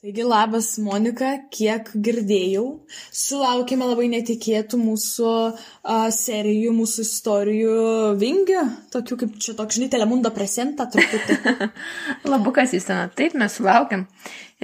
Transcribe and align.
Taigi 0.00 0.24
labas 0.24 0.78
Monika, 0.80 1.34
kiek 1.52 1.90
girdėjau, 1.92 2.62
sulaukėme 3.12 3.84
labai 3.84 4.06
netikėtų 4.08 4.78
mūsų 4.80 5.28
a, 5.28 5.96
serijų, 6.16 6.70
mūsų 6.72 7.02
istorijų 7.04 7.74
vingių, 8.22 8.62
tokių 8.94 9.18
kaip 9.20 9.34
čia 9.44 9.52
toks, 9.58 9.76
žinai, 9.76 9.90
Telemundo 9.92 10.30
presentą 10.32 10.86
truputį. 10.94 11.36
Labukas 12.32 12.72
įsena, 12.78 13.10
taip 13.12 13.36
mes 13.36 13.58
sulaukėm. 13.60 14.06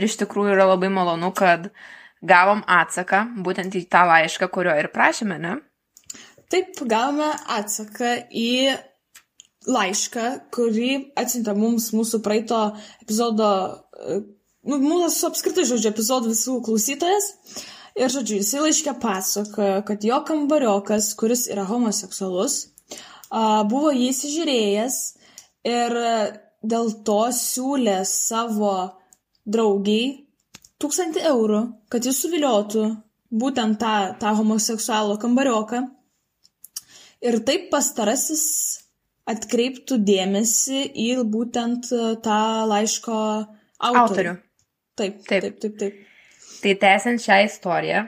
Ir 0.01 0.07
iš 0.09 0.17
tikrųjų 0.23 0.55
yra 0.55 0.71
labai 0.71 0.89
malonu, 0.95 1.29
kad 1.37 1.69
gavom 2.25 2.63
atsaką 2.65 3.27
būtent 3.45 3.77
į 3.77 3.83
tą 3.93 4.07
laišką, 4.09 4.49
kurio 4.55 4.73
ir 4.81 4.89
prašėme, 4.95 5.37
ne? 5.43 5.59
Taip, 6.49 6.81
gavome 6.89 7.29
atsaką 7.59 8.15
į 8.33 8.73
laišką, 9.69 10.25
kurį 10.57 10.89
atsiuntė 11.21 11.53
mums 11.61 11.91
mūsų 11.93 12.23
praeito 12.25 12.63
epizodo 13.05 13.51
nu, 14.67 14.79
mūsų 14.83 15.31
apskritai, 15.31 15.65
žodžiu, 15.69 15.91
epizodų 15.93 16.33
visų 16.35 16.61
klausytojas. 16.67 17.31
Ir, 17.97 18.11
žodžiu, 18.13 18.41
jisai 18.43 18.61
laiškė 18.67 18.93
pasakojo, 19.01 19.81
kad 19.89 20.05
jo 20.05 20.19
kambariokas, 20.29 21.15
kuris 21.17 21.47
yra 21.49 21.65
homoseksualus, 21.65 22.59
buvo 23.71 23.95
jį 23.95 24.11
įsižiūrėjęs 24.13 24.99
ir 25.67 25.97
dėl 26.67 26.93
to 27.07 27.23
siūlė 27.33 28.03
savo 28.09 28.77
draugiai 29.47 30.27
tūkstantį 30.83 31.25
eurų, 31.31 31.61
kad 31.89 32.05
jis 32.05 32.21
suviliotų 32.21 32.87
būtent 33.33 33.81
tą, 33.81 33.95
tą 34.21 34.35
homoseksualų 34.39 35.17
kambarioką. 35.23 35.87
Ir 37.27 37.41
taip 37.49 37.71
pastarasis 37.73 38.45
atkreiptų 39.27 39.99
dėmesį 40.07 40.83
į 40.93 41.09
būtent 41.33 41.89
tą 42.23 42.41
laiško 42.71 43.17
autorių. 43.17 44.03
autorių. 44.03 44.35
Taip, 44.97 45.21
taip, 45.29 45.43
taip, 45.45 45.59
taip. 45.61 45.79
taip. 45.81 46.03
Tai 46.63 46.73
tęsiant 46.83 47.21
šią 47.21 47.43
istoriją, 47.47 48.07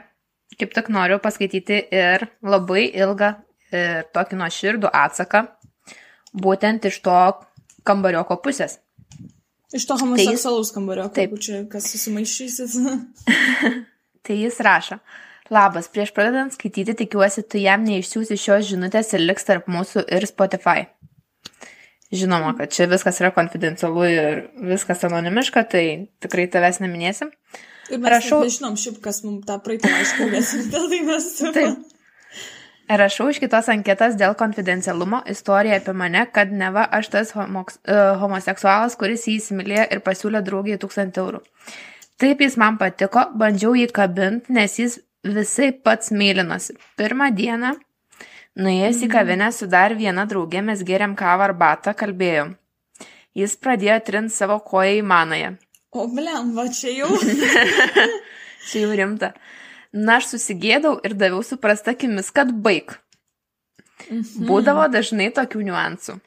kaip 0.59 0.73
tik 0.75 0.89
noriu 0.91 1.19
paskaityti 1.21 1.83
ir 1.95 2.25
labai 2.41 2.87
ilgą 2.89 3.35
ir 3.75 4.07
tokį 4.15 4.39
nuoširdų 4.41 4.89
atsaką, 5.03 5.43
būtent 6.33 6.89
iš 6.89 6.99
to 7.05 7.19
kambarioko 7.87 8.39
pusės. 8.43 8.79
Iš 9.73 9.85
to 9.85 9.99
homoseksualaus 10.01 10.71
tai 10.71 10.79
kambarioko, 10.79 11.13
taip, 11.13 11.35
čia 11.45 11.63
kas 11.69 11.91
susimaišysit. 11.93 12.73
tai 14.25 14.37
jis 14.39 14.57
rašo. 14.65 14.97
Labas, 15.53 15.89
prieš 15.89 16.11
pradedant 16.13 16.53
skaityti 16.53 16.95
tikiuosi, 16.97 17.45
tu 17.49 17.61
jam 17.61 17.85
neišsiųsi 17.85 18.37
šios 18.37 18.67
žinutės 18.69 19.13
ir 19.17 19.23
liks 19.25 19.45
tarp 19.45 19.69
mūsų 19.69 20.05
ir 20.13 20.25
Spotify. 20.29 20.89
Žinoma, 22.09 22.55
kad 22.57 22.71
čia 22.73 22.87
viskas 22.89 23.19
yra 23.21 23.29
konfidencialu 23.35 24.05
ir 24.09 24.39
viskas 24.71 25.03
anonimiška, 25.05 25.61
tai 25.69 25.83
tikrai 26.23 26.47
tavęs 26.49 26.81
neminėsim. 26.81 27.29
Ir 27.89 28.01
mes 28.01 28.15
Rašau... 28.15 28.41
nežinom 28.45 28.77
šiaip, 28.81 28.97
kas 29.03 29.21
mums 29.25 29.45
tą 29.45 29.59
praeitą 29.61 29.91
laišką 29.93 30.29
dėl 30.73 30.89
tai 30.89 31.01
mes. 31.05 31.27
Taip. 31.53 31.97
Rašau 32.89 33.27
iš 33.29 33.37
kitos 33.43 33.67
anketas 33.69 34.15
dėl 34.17 34.33
konfidencialumo 34.37 35.19
istoriją 35.29 35.77
apie 35.77 35.93
mane, 35.93 36.23
kad 36.33 36.49
neva 36.49 36.87
aš 36.97 37.11
tas 37.13 37.33
homoks, 37.37 37.77
uh, 37.85 38.15
homoseksualas, 38.17 38.97
kuris 38.97 39.27
jį 39.29 39.35
įsimylėjo 39.37 39.85
ir 39.93 40.01
pasiūlė 40.05 40.41
draugiai 40.45 40.79
tūkstantį 40.81 41.21
eurų. 41.21 41.43
Taip 42.19 42.41
jis 42.41 42.57
man 42.57 42.79
patiko, 42.81 43.27
bandžiau 43.37 43.75
jį 43.77 43.91
kabinti, 43.93 44.55
nes 44.57 44.79
jis 44.81 44.97
visai 45.21 45.69
pats 45.85 46.09
mylinosi. 46.09 46.73
Pirmą 46.97 47.29
dieną 47.37 47.75
Nuėjęs 48.59 49.05
į 49.05 49.07
kavinę 49.11 49.51
su 49.55 49.69
dar 49.71 49.93
viena 49.95 50.25
draugė 50.27 50.59
mes 50.65 50.81
gėrėm 50.83 51.13
kavą 51.19 51.47
arbatą, 51.47 51.93
kalbėjom. 51.95 52.57
Jis 53.37 53.53
pradėjo 53.61 53.99
trint 54.03 54.33
savo 54.35 54.57
koją 54.59 54.97
į 54.99 55.03
manąją. 55.07 55.53
O, 55.95 56.07
blem, 56.11 56.51
va 56.57 56.65
čia 56.73 56.91
jau. 56.91 57.07
čia 58.69 58.81
jau 58.83 58.89
rimta. 58.99 59.31
Na, 59.93 60.17
aš 60.19 60.33
susigėdau 60.33 60.97
ir 61.07 61.15
daviau 61.17 61.39
suprastakimis, 61.45 62.33
kad 62.35 62.51
baig. 62.65 62.97
Mhm. 64.09 64.49
Būdavo 64.49 64.89
dažnai 64.91 65.29
tokių 65.35 65.63
niuansų. 65.69 66.19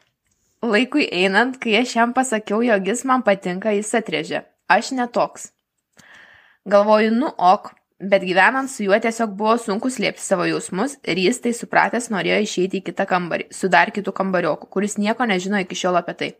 Laikui 0.62 1.04
einant, 1.10 1.58
kai 1.60 1.76
aš 1.82 1.96
jam 1.98 2.16
pasakiau, 2.16 2.62
jog 2.64 2.86
jis 2.86 3.04
man 3.08 3.24
patinka, 3.26 3.74
jis 3.74 3.92
atrėžė. 3.98 4.44
Aš 4.70 4.92
netoks. 4.96 5.50
Galvoju, 6.70 7.10
nu 7.12 7.32
ok, 7.36 7.72
Bet 8.02 8.24
gyvenant 8.26 8.70
su 8.70 8.82
juo 8.82 8.98
tiesiog 8.98 9.36
buvo 9.38 9.54
sunku 9.62 9.90
slėpti 9.92 10.24
savo 10.24 10.46
jausmus 10.48 10.96
ir 11.06 11.20
jis 11.22 11.38
tai 11.44 11.52
supratęs 11.54 12.10
norėjo 12.10 12.40
išeiti 12.42 12.80
į 12.80 12.86
kitą 12.90 13.06
kambarį, 13.06 13.46
su 13.54 13.70
dar 13.70 13.92
kitu 13.94 14.14
kambarioku, 14.16 14.66
kuris 14.74 14.98
nieko 14.98 15.26
nežino 15.30 15.60
iki 15.62 15.78
šiol 15.78 16.00
apie 16.00 16.16
tai. 16.18 16.30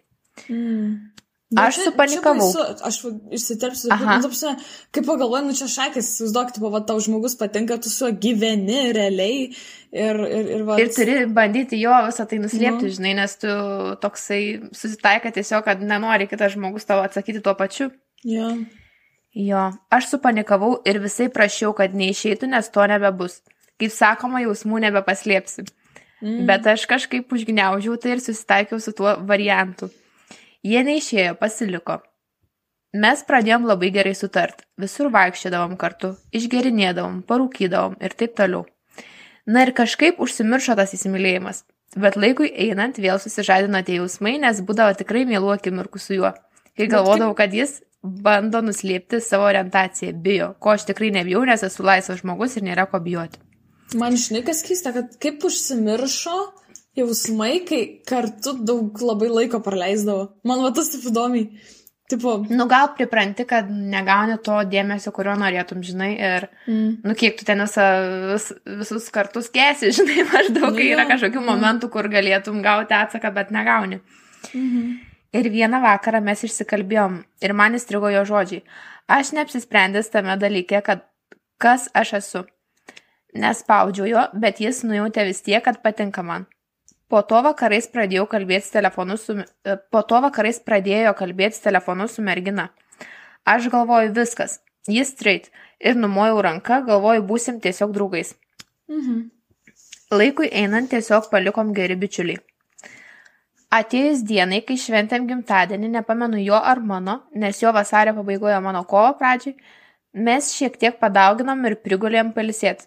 Mm. 0.49 1.13
Bet 1.53 1.69
aš 1.69 1.79
supanikavau. 1.85 2.49
Čia, 2.49 2.65
čia 2.79 2.89
aš 2.89 2.99
išsiterpsiu, 3.37 3.91
nu, 3.93 4.51
kaip 4.97 5.05
pagalvoju, 5.05 5.45
nu 5.51 5.57
čia 5.57 5.69
šakis, 5.69 6.09
tipo, 6.55 6.71
va, 6.73 6.81
tau 6.89 7.01
žmogus 7.05 7.37
patinka, 7.37 7.77
tu 7.77 7.93
su 7.93 8.07
juo 8.07 8.13
gyveni 8.17 8.87
realiai 8.97 9.51
ir, 9.51 10.23
ir, 10.25 10.49
ir, 10.57 10.65
va, 10.65 10.79
ir 10.81 10.93
turi 10.97 11.19
bandyti 11.29 11.81
jo 11.83 11.93
visą 12.09 12.25
tai 12.29 12.41
nuslėpti, 12.41 12.89
nu. 12.89 12.95
žinai, 12.97 13.13
nes 13.21 13.37
tu 13.43 13.53
toksai 14.01 14.43
susitaikai 14.73 15.35
tiesiog, 15.37 15.67
kad 15.69 15.85
nenori 15.85 16.31
kitas 16.31 16.57
žmogus 16.57 16.89
tavo 16.89 17.05
atsakyti 17.05 17.45
tuo 17.45 17.55
pačiu. 17.59 17.93
Ja. 18.25 18.55
Jo, 19.33 19.71
aš 19.89 20.11
supanikavau 20.13 20.75
ir 20.85 20.99
visai 21.01 21.31
prašiau, 21.33 21.73
kad 21.77 21.95
neišeitų, 21.97 22.51
nes 22.53 22.69
to 22.69 22.85
nebebus. 22.89 23.41
Kaip 23.81 23.93
sakoma, 23.95 24.43
jausmų 24.45 24.83
nebepaslėpsi. 24.85 25.65
Mm. 26.23 26.45
Bet 26.47 26.69
aš 26.69 26.85
kažkaip 26.87 27.33
užgniaužiau 27.33 27.97
tai 27.99 28.17
ir 28.17 28.23
susitaikiau 28.23 28.81
su 28.81 28.93
tuo 28.95 29.17
variantu. 29.27 29.89
Jie 30.63 30.85
neišėjo, 30.87 31.35
pasiliko. 31.41 32.03
Mes 32.93 33.23
pradėjom 33.25 33.65
labai 33.67 33.89
gerai 33.95 34.13
sutart. 34.15 34.67
Visur 34.79 35.09
vaikščiodavom 35.11 35.79
kartu, 35.81 36.13
išgerinėdavom, 36.37 37.23
parūkydavom 37.27 37.97
ir 38.05 38.15
taip 38.21 38.37
toliau. 38.37 38.67
Na 39.49 39.65
ir 39.65 39.73
kažkaip 39.75 40.21
užsimiršo 40.23 40.77
tas 40.79 40.93
įsimylėjimas. 40.95 41.65
Bet 41.97 42.19
laikui 42.21 42.53
einant 42.69 43.01
vėl 43.01 43.19
susižadino 43.21 43.81
tie 43.85 43.97
jausmai, 43.97 44.37
nes 44.45 44.61
būdavo 44.61 44.93
tikrai 45.01 45.25
mielų 45.29 45.57
akimirkų 45.57 46.01
su 46.01 46.21
juo. 46.21 46.31
Kai 46.77 46.87
galvodavau, 46.89 47.35
kad 47.37 47.53
jis 47.53 47.81
bando 48.03 48.63
nuslėpti 48.65 49.21
savo 49.23 49.47
orientaciją, 49.47 50.15
bijo, 50.25 50.53
ko 50.63 50.75
aš 50.75 50.89
tikrai 50.91 51.13
nebijau, 51.15 51.45
nes 51.47 51.63
esu 51.63 51.87
laisvas 51.87 52.23
žmogus 52.23 52.57
ir 52.59 52.67
nėra 52.67 52.89
ko 52.91 53.01
bijoti. 53.03 53.39
Man 53.99 54.17
žinai, 54.19 54.43
kas 54.47 54.63
keista, 54.67 54.93
kad 54.95 55.15
kaip 55.23 55.45
užsimiršo 55.47 56.39
jausmai, 56.99 57.53
kai 57.69 57.83
kartu 58.09 58.57
daug 58.67 58.99
labai 59.05 59.31
laiko 59.33 59.63
praleisdavo. 59.65 60.33
Man 60.49 60.65
va 60.65 60.73
tas 60.75 60.91
taip 60.93 61.07
įdomiai. 61.13 61.49
Tipo... 62.13 62.35
Nu, 62.51 62.67
gal 62.69 62.91
pripranti, 62.97 63.47
kad 63.49 63.71
negauni 63.71 64.35
to 64.45 64.59
dėmesio, 64.69 65.15
kurio 65.17 65.33
norėtum, 65.41 65.81
žinai, 65.87 66.11
ir, 66.19 66.45
mm. 66.67 66.91
nu, 67.07 67.15
kiek 67.17 67.39
tu 67.39 67.47
ten 67.49 67.63
visą, 67.63 67.87
vis, 68.35 68.51
visus 68.83 69.07
kartus 69.15 69.49
kesi, 69.55 69.93
žinai, 69.97 70.27
maždaug, 70.29 70.67
nu, 70.67 70.75
kai 70.77 70.91
yra 70.91 71.07
kažkokių 71.09 71.41
mm. 71.41 71.49
momentų, 71.49 71.89
kur 71.95 72.11
galėtum 72.13 72.61
gauti 72.65 72.99
atsaką, 72.99 73.33
bet 73.39 73.55
negauni. 73.55 74.03
Mm 74.53 74.69
-hmm. 74.69 75.12
Ir 75.33 75.49
vieną 75.49 75.81
vakarą 75.81 76.21
mes 76.21 76.43
išsikalbėjom 76.45 77.23
ir 77.41 77.55
man 77.57 77.77
įstrigo 77.79 78.11
jo 78.13 78.25
žodžiai. 78.29 78.65
Aš 79.09 79.33
neapsisprendęs 79.37 80.11
tame 80.13 80.37
dalyke, 80.37 80.83
kad 80.85 81.07
kas 81.63 81.89
aš 81.97 82.13
esu. 82.21 82.43
Nespaudžiau 83.33 84.09
jo, 84.11 84.25
bet 84.37 84.61
jis 84.61 84.83
nujautė 84.85 85.25
vis 85.31 85.41
tiek, 85.41 85.63
kad 85.65 85.81
patinka 85.85 86.23
man. 86.23 86.45
Po 87.09 87.23
to 87.29 87.41
vakarais 87.45 87.89
pradėjau 87.93 88.27
kalbėti 88.29 88.73
telefonu 88.73 89.17
su, 89.21 89.39
e, 89.41 89.77
po 89.93 90.03
to 90.09 90.21
vakarais 90.25 90.61
pradėjo 90.61 91.15
kalbėti 91.17 91.61
telefonu 91.65 92.09
su 92.09 92.25
mergina. 92.25 92.69
Aš 93.49 93.71
galvoju 93.73 94.13
viskas, 94.17 94.61
jis 94.89 95.13
straight 95.17 95.49
ir 95.81 95.97
numojau 95.97 96.45
ranką, 96.45 96.83
galvoju 96.87 97.25
būsim 97.25 97.61
tiesiog 97.61 97.93
draugais. 97.97 98.35
Mhm. 98.89 99.31
Laikui 100.13 100.53
einant 100.53 100.93
tiesiog 100.93 101.31
palikom 101.33 101.73
geri 101.73 101.97
bičiuliai. 101.97 102.41
Atėjus 103.73 104.21
dienai, 104.29 104.61
kai 104.69 104.77
šventėm 104.77 105.25
gimtadienį, 105.31 105.89
nepamenu 105.95 106.41
jo 106.43 106.59
ar 106.59 106.83
mano, 106.85 107.23
nes 107.33 107.63
jo 107.63 107.73
vasario 107.73 108.13
pabaigoje 108.19 108.59
mano 108.61 108.83
kovo 108.89 109.15
pradžiai, 109.21 109.57
mes 110.13 110.51
šiek 110.53 110.77
tiek 110.81 110.99
padauginom 111.01 111.65
ir 111.71 111.79
prigulėm 111.81 112.35
palisėti. 112.37 112.85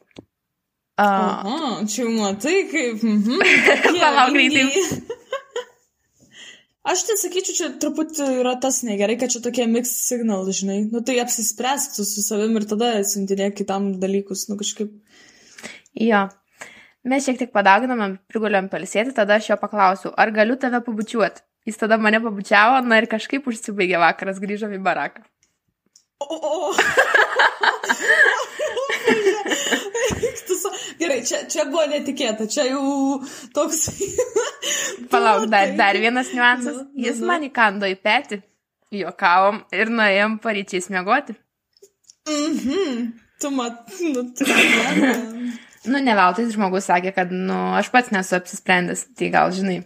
Uh, 0.96 1.04
Aha, 1.04 1.72
čia 1.92 2.06
matai 2.08 2.62
kaip. 2.72 3.02
Mhm, 3.04 3.42
Palauk 4.00 4.38
greitai. 4.38 4.70
Aš 6.86 7.02
tai 7.08 7.16
sakyčiau, 7.18 7.56
čia 7.58 7.68
truputį 7.82 8.30
yra 8.44 8.54
tas 8.62 8.84
negerai, 8.86 9.18
kad 9.18 9.34
čia 9.34 9.42
tokie 9.42 9.66
mixed 9.66 9.98
signal, 10.06 10.46
žinai. 10.54 10.84
Nu 10.94 11.02
tai 11.02 11.18
apsispręsk 11.24 11.98
su 11.98 12.22
savim 12.22 12.54
ir 12.60 12.68
tada 12.70 12.92
siuntinėk 13.02 13.58
kitam 13.58 13.96
dalykus, 14.00 14.46
nu 14.52 14.60
kažkaip. 14.60 14.94
Jo. 15.98 16.28
Mes 17.06 17.22
šiek 17.22 17.38
tiek 17.38 17.52
padauginome, 17.54 18.16
prigulėm 18.32 18.66
palsėti, 18.72 19.14
tada 19.14 19.38
aš 19.38 19.52
jo 19.52 19.58
paklausiau, 19.62 20.12
ar 20.18 20.32
galiu 20.34 20.56
tave 20.58 20.80
pabučiuoti. 20.82 21.44
Jis 21.70 21.78
tada 21.82 21.98
mane 22.02 22.18
pabučiavo, 22.22 22.80
na 22.86 22.98
ir 23.02 23.08
kažkaip 23.10 23.46
užsibaigė 23.50 24.00
vakaras, 24.02 24.42
grįžom 24.42 24.74
į 24.74 24.82
baraką. 24.86 25.22
O, 26.26 26.26
o, 26.26 26.38
o. 26.70 26.74
Gerai, 31.00 31.20
čia, 31.28 31.44
čia 31.52 31.66
buvo 31.70 31.84
netikėta, 31.92 32.48
čia 32.50 32.66
jau 32.70 33.20
toks. 33.54 33.90
Palauk, 35.12 35.46
dar, 35.52 35.76
dar 35.78 36.00
vienas 36.02 36.32
niuansas. 36.34 36.82
Jis 36.98 37.22
man 37.26 37.46
įkando 37.46 37.90
į 37.90 37.98
petį, 38.02 38.42
juokavom 38.96 39.62
ir 39.76 39.94
nuėjom 39.94 40.40
paryčiais 40.42 40.90
miegoti. 40.94 41.38
Mhm. 42.32 43.14
Tu 43.42 43.52
mat, 43.52 43.98
nu, 44.00 44.30
tu 44.32 44.48
mat. 44.48 45.35
Nu, 45.88 46.00
ne 46.02 46.16
veltui 46.18 46.48
žmogus 46.54 46.88
sakė, 46.90 47.12
kad, 47.16 47.32
nu, 47.32 47.58
aš 47.80 47.90
pats 47.94 48.12
nesu 48.14 48.36
apsisprendęs, 48.40 49.06
tai 49.18 49.30
gal, 49.34 49.52
žinai, 49.56 49.82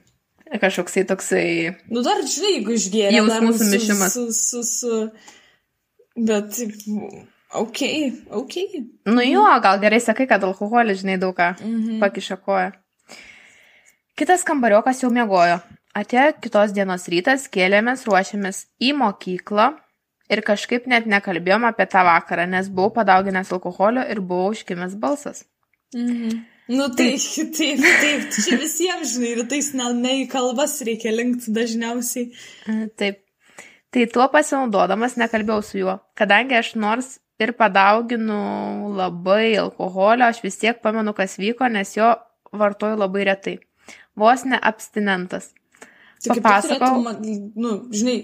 kažkoksai 0.62 1.04
toksai... 1.10 1.46
Nu, 1.92 2.04
dar, 2.06 2.22
žinai, 2.25 2.54
jeigu 2.57 2.75
išgėrė. 2.78 3.16
Jausmų 3.19 3.54
sumišimas. 3.60 4.16
Su, 4.16 4.28
su, 4.34 4.63
su, 4.63 5.00
bet, 6.30 6.60
ok, 7.63 7.81
ok. 8.42 8.56
Nu, 9.10 9.22
jo, 9.25 9.44
gal 9.63 9.81
gerai 9.84 10.00
sakai, 10.04 10.28
kad 10.30 10.44
alkoholis, 10.48 11.01
žinai, 11.04 11.19
daug 11.22 11.36
ką 11.38 11.51
Mhm. 11.60 12.00
pakiša 12.04 12.40
koją. 12.45 12.72
Kitas 14.19 14.44
kambariokas 14.44 15.00
jau 15.04 15.12
mėgojo. 15.16 15.60
Atėjo 15.95 16.34
kitos 16.44 16.74
dienos 16.75 17.07
rytas, 17.10 17.48
kėlėmės, 17.52 18.04
ruošėmės 18.07 18.66
į 18.84 18.92
mokyklą 19.00 19.72
ir 20.30 20.42
kažkaip 20.45 20.86
net 20.88 21.07
nekalbėjom 21.10 21.66
apie 21.66 21.88
tą 21.90 22.04
vakarą, 22.06 22.45
nes 22.48 22.68
buvau 22.69 22.92
padauginęs 23.00 23.50
alkoholio 23.56 24.04
ir 24.12 24.19
buvau 24.22 24.52
užkimęs 24.54 24.94
balsas. 25.02 25.45
Mhm. 25.96 26.46
Nu, 26.70 26.86
taip, 26.98 27.18
taip, 27.58 27.80
taip. 27.82 28.28
Čia 28.36 28.58
visiems, 28.62 29.16
žinai, 29.16 29.32
rytais 29.40 29.72
ne, 29.74 29.88
ne 29.98 30.12
į 30.24 30.28
kalbas 30.30 30.76
reikia 30.86 31.10
linkti 31.16 31.50
dažniausiai. 31.56 32.28
E, 32.70 32.76
Taip. 33.00 33.24
Tai 33.90 34.04
tuo 34.14 34.28
pasinaudodamas 34.30 35.16
nekalbėjau 35.18 35.64
su 35.66 35.80
juo, 35.82 35.96
kadangi 36.14 36.54
aš 36.60 36.76
nors 36.78 37.16
ir 37.42 37.56
padauginu 37.58 38.92
labai 38.94 39.56
alkoholio, 39.58 40.28
aš 40.30 40.44
vis 40.46 40.60
tiek 40.62 40.78
pamenu, 40.84 41.16
kas 41.18 41.40
vyko, 41.42 41.66
nes 41.74 41.96
jo 41.98 42.12
vartoju 42.54 43.00
labai 43.02 43.24
retai. 43.32 43.56
Vos 44.14 44.44
ne 44.46 44.60
abstinentas. 44.62 45.50
Tai 46.22 46.36
tik 46.36 46.44
Papasakau. 46.44 46.78
turėtų, 46.78 47.02
man- 47.02 47.52
nu, 47.66 47.72
žinai, 47.90 48.18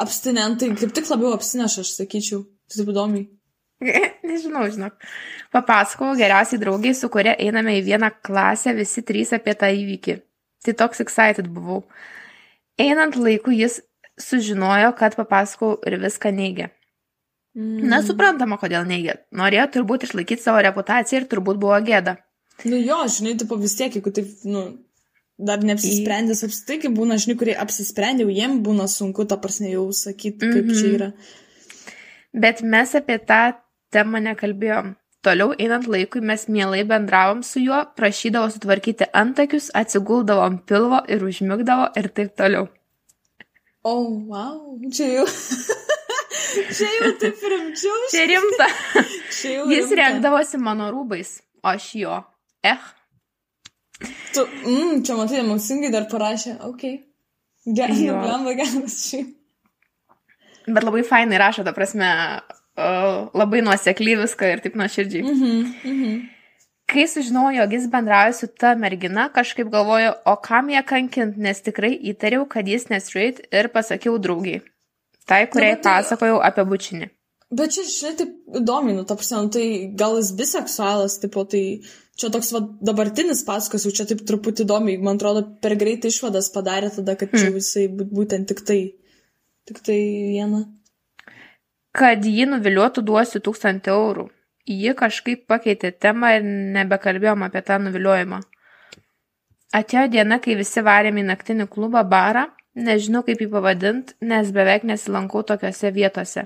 abstinentai 0.00 0.70
kaip 0.78 0.94
tik 0.96 1.10
labiau 1.12 1.34
apsineša, 1.36 1.84
aš 1.84 1.92
sakyčiau. 1.98 2.46
Tai 2.68 2.80
taip 2.80 2.94
įdomiai. 2.94 3.28
Nežinau, 4.28 4.64
žinok. 4.72 4.96
Papasakau 5.54 6.14
geriausiai 6.18 6.60
draugiai, 6.60 6.94
su 6.98 7.08
kuria 7.12 7.36
einame 7.38 7.76
į 7.78 7.84
vieną 7.86 8.10
klasę 8.26 8.74
visi 8.76 9.04
trys 9.06 9.32
apie 9.36 9.54
tą 9.58 9.70
įvykį. 9.74 10.16
Tai 10.66 10.74
toks 10.80 11.04
excited 11.04 11.46
buvau. 11.54 11.84
Einant 12.78 13.14
laiku 13.18 13.54
jis 13.54 13.80
sužinojo, 14.18 14.90
kad 14.98 15.14
papasakau 15.18 15.76
ir 15.86 15.98
viską 16.02 16.32
neigia. 16.34 16.72
Mm. 17.58 17.86
Na, 17.90 18.02
suprantama, 18.06 18.58
kodėl 18.60 18.84
neigia. 18.86 19.16
Norėjo 19.34 19.68
turbūt 19.78 20.08
išlaikyti 20.08 20.42
savo 20.42 20.60
reputaciją 20.66 21.22
ir 21.22 21.28
turbūt 21.30 21.58
buvo 21.62 21.78
gėda. 21.86 22.16
Nu 22.66 22.78
jo, 22.82 22.98
žinai, 23.06 23.36
tipo 23.38 23.56
vis 23.58 23.76
tiek, 23.78 23.94
jeigu 23.94 24.10
taip, 24.14 24.28
nu, 24.46 24.64
dar 25.38 25.62
neapsisprendęs 25.62 26.42
apsitai, 26.46 26.80
kai 26.82 26.90
būna, 26.94 27.14
žinai, 27.22 27.36
kurie 27.38 27.54
apsisprendė, 27.62 28.26
jau 28.26 28.34
jiem 28.34 28.58
būna 28.66 28.88
sunku, 28.90 29.26
ta 29.30 29.38
prasme, 29.38 29.70
jau 29.70 29.86
sakyti, 29.94 30.42
kaip 30.42 30.66
Mhm. 30.66 30.74
čia 30.74 30.92
yra. 30.98 31.08
Bet 32.34 32.62
mes 32.62 32.94
apie 32.98 33.18
tą 33.22 33.54
temą 33.94 34.20
nekalbėjom. 34.24 34.94
Toliau 35.26 35.54
einant 35.58 35.88
laikui 35.90 36.22
mes 36.22 36.44
mielai 36.48 36.84
bendravom 36.86 37.40
su 37.42 37.60
juo, 37.60 37.80
prašydavo 37.98 38.50
sutvarkyti 38.54 39.08
antakius, 39.22 39.70
atsiguldavom 39.74 40.60
pilvo 40.68 41.00
ir 41.10 41.24
užmigdavo 41.26 41.88
ir 41.98 42.10
taip 42.14 42.36
toliau. 42.38 42.68
O, 43.82 43.94
oh, 43.94 44.06
wow, 44.30 44.60
čia 44.94 45.08
jau. 45.16 45.26
čia 46.76 46.92
jau 47.00 47.10
taip 47.22 47.42
rimčiau. 47.54 47.98
Tai 48.12 48.28
rimta. 48.30 48.68
Čia 49.38 49.50
jau 49.58 49.66
Jis 49.70 49.90
rimta. 49.90 49.98
rengdavosi 50.00 50.58
mano 50.58 50.88
rūbais, 50.90 51.36
o 51.62 51.68
aš 51.70 51.90
jo. 52.00 52.14
Eh, 52.66 52.78
Tu, 54.32 54.44
mm, 54.46 55.02
čia 55.02 55.16
matai, 55.18 55.40
emocingai 55.42 55.90
dar 55.90 56.06
parašė, 56.10 56.58
okei. 56.68 56.94
Okay. 56.94 57.74
Gerai, 57.74 58.04
blamba 58.24 58.54
geras 58.58 58.98
šiaip. 59.08 59.34
bet 60.68 60.84
labai 60.84 61.02
fainai 61.06 61.40
rašo, 61.40 61.64
ta 61.64 61.72
prasme, 61.72 62.06
labai 63.34 63.60
nuosekliai 63.66 64.18
viską 64.22 64.50
ir 64.54 64.60
taip 64.64 64.76
nuoširdžiai. 64.78 65.22
Mhm, 65.26 65.62
mhm. 65.84 66.18
Kai 66.88 67.04
sužinojau, 67.04 67.52
jog 67.60 67.72
jis 67.76 67.86
bendrauja 67.92 68.32
su 68.32 68.46
ta 68.48 68.70
mergina, 68.74 69.26
kažkaip 69.34 69.68
galvoju, 69.68 70.14
o 70.24 70.36
kam 70.40 70.70
ją 70.72 70.80
kankint, 70.88 71.36
nes 71.36 71.60
tikrai 71.60 71.90
įtariau, 72.12 72.46
kad 72.48 72.64
jis 72.70 72.86
nestraight 72.88 73.42
ir 73.52 73.68
pasakiau 73.74 74.16
draugiai. 74.18 74.62
Tai, 75.28 75.42
kuriai 75.52 75.74
bet 75.74 75.82
tai- 75.84 75.98
pasakojau 75.98 76.38
apie 76.40 76.64
bučinį. 76.64 77.10
Bet 77.52 77.72
čia, 77.74 77.82
žinai, 77.84 78.14
taip 78.16 78.32
įdomiai, 78.60 78.94
nu, 78.96 79.04
ta 79.08 79.16
prasme, 79.16 79.42
nu, 79.44 79.50
tai 79.52 79.66
gal 79.96 80.16
jis 80.16 80.32
biseksualas, 80.36 81.18
tipo, 81.20 81.44
tai 81.44 81.80
čia 82.16 82.28
toks 82.32 82.50
va, 82.52 82.60
dabartinis 82.84 83.44
pasakas, 83.44 83.84
jau 83.84 83.92
čia 83.92 84.04
taip 84.08 84.24
truputį 84.28 84.64
įdomiai, 84.64 84.98
man 85.00 85.16
atrodo, 85.20 85.44
per 85.60 85.76
greitai 85.80 86.08
išvadas 86.12 86.48
padarė 86.52 86.90
tada, 86.96 87.16
kad 87.20 87.32
čia 87.36 87.52
visai 87.52 87.86
būt- 87.88 88.12
būtent 88.16 88.48
tik 88.48 88.60
tai, 88.64 88.80
tik 89.68 89.80
tai 89.84 89.98
viena. 90.32 90.64
Kad 91.96 92.26
jį 92.26 92.48
nuviliuotų 92.50 93.02
duosiu 93.06 93.40
tūkstantį 93.44 93.92
eurų. 93.94 94.28
Ji 94.68 94.92
kažkaip 94.96 95.46
pakeitė 95.48 95.94
temą 95.96 96.34
ir 96.36 96.44
nebekalbėjom 96.76 97.46
apie 97.46 97.62
tą 97.64 97.78
nuviliojimą. 97.80 98.42
Atėjo 99.78 100.06
diena, 100.12 100.38
kai 100.44 100.56
visi 100.58 100.82
varėm 100.84 101.20
į 101.20 101.24
naktinį 101.28 101.66
klubą 101.72 102.02
barą, 102.08 102.46
nežinau 102.76 103.22
kaip 103.24 103.40
jį 103.40 103.48
pavadint, 103.52 104.14
nes 104.20 104.52
beveik 104.52 104.84
nesilankau 104.88 105.42
tokiuose 105.48 105.92
vietose. 105.96 106.44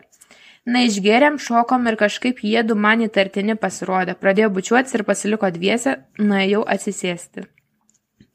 Na, 0.63 0.85
išgėrėm, 0.87 1.41
šokom 1.43 1.89
ir 1.91 1.99
kažkaip 1.99 2.39
jie 2.47 2.63
du 2.63 2.77
man 2.79 3.03
įtartini 3.03 3.57
pasirodė. 3.59 4.15
Pradėjo 4.19 4.53
bučiuotis 4.55 4.95
ir 4.95 5.03
pasiliko 5.07 5.51
dviese, 5.55 5.97
nuėjau 6.23 6.63
atsisėsti. 6.71 7.49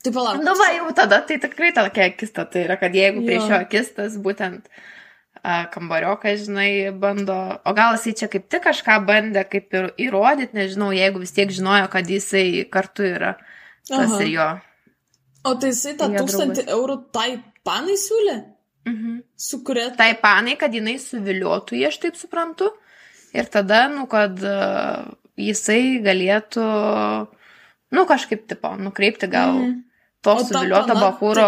Tai 0.04 0.14
palauk. 0.16 0.44
Nu, 0.44 0.56
va, 0.60 0.68
jau 0.76 0.92
tada 0.96 1.22
tai 1.28 1.40
tikrai 1.44 1.72
tokia 1.76 2.10
akista. 2.12 2.44
Tai 2.52 2.66
yra, 2.68 2.76
kad 2.80 2.96
jeigu 2.96 3.24
prie 3.24 3.40
Jo. 3.40 3.62
akistas 3.62 4.20
būtent 4.20 4.68
a, 4.68 4.84
kambariokas, 5.74 6.46
žinai, 6.48 6.92
bando, 7.00 7.36
o 7.66 7.74
gal 7.78 7.96
jisai 7.98 8.14
čia 8.22 8.28
kaip 8.32 8.48
tik 8.52 8.64
kažką 8.68 8.98
bandė, 9.08 9.44
kaip 9.50 9.74
ir 9.78 9.90
įrodyti, 10.08 10.54
nežinau, 10.58 10.90
jeigu 10.96 11.22
vis 11.24 11.32
tiek 11.36 11.50
žinojo, 11.54 11.88
kad 11.94 12.10
jisai 12.12 12.66
kartu 12.74 13.06
yra 13.08 13.36
tas 13.88 14.12
Aha. 14.12 14.22
ir 14.26 14.32
jo. 14.34 14.48
O 15.48 15.54
tai 15.56 15.70
jisai 15.72 15.96
tą 16.00 16.10
tūkstantį 16.16 16.66
eurų 16.76 16.98
tai 17.16 17.30
panai 17.64 17.96
siūlė, 18.00 18.38
Mhm. 18.88 19.22
su 19.36 19.62
kuria... 19.68 19.90
Tai 20.00 20.14
panai, 20.22 20.56
kad 20.60 20.72
jinai 20.72 20.96
suviliotų 21.00 21.80
aš 21.88 21.98
taip 22.00 22.16
suprantu. 22.16 22.70
Ir 23.36 23.44
tada, 23.52 23.88
nu, 23.92 24.06
kad 24.08 24.40
jisai 25.38 26.00
galėtų, 26.04 26.64
nu, 27.92 28.06
kažkaip, 28.10 28.48
tipo, 28.48 28.72
nukreipti 28.80 29.28
gal 29.30 29.54
Mhm. 29.54 29.84
to 30.24 30.36
suviliotą 30.44 30.96
bahūro 30.96 31.48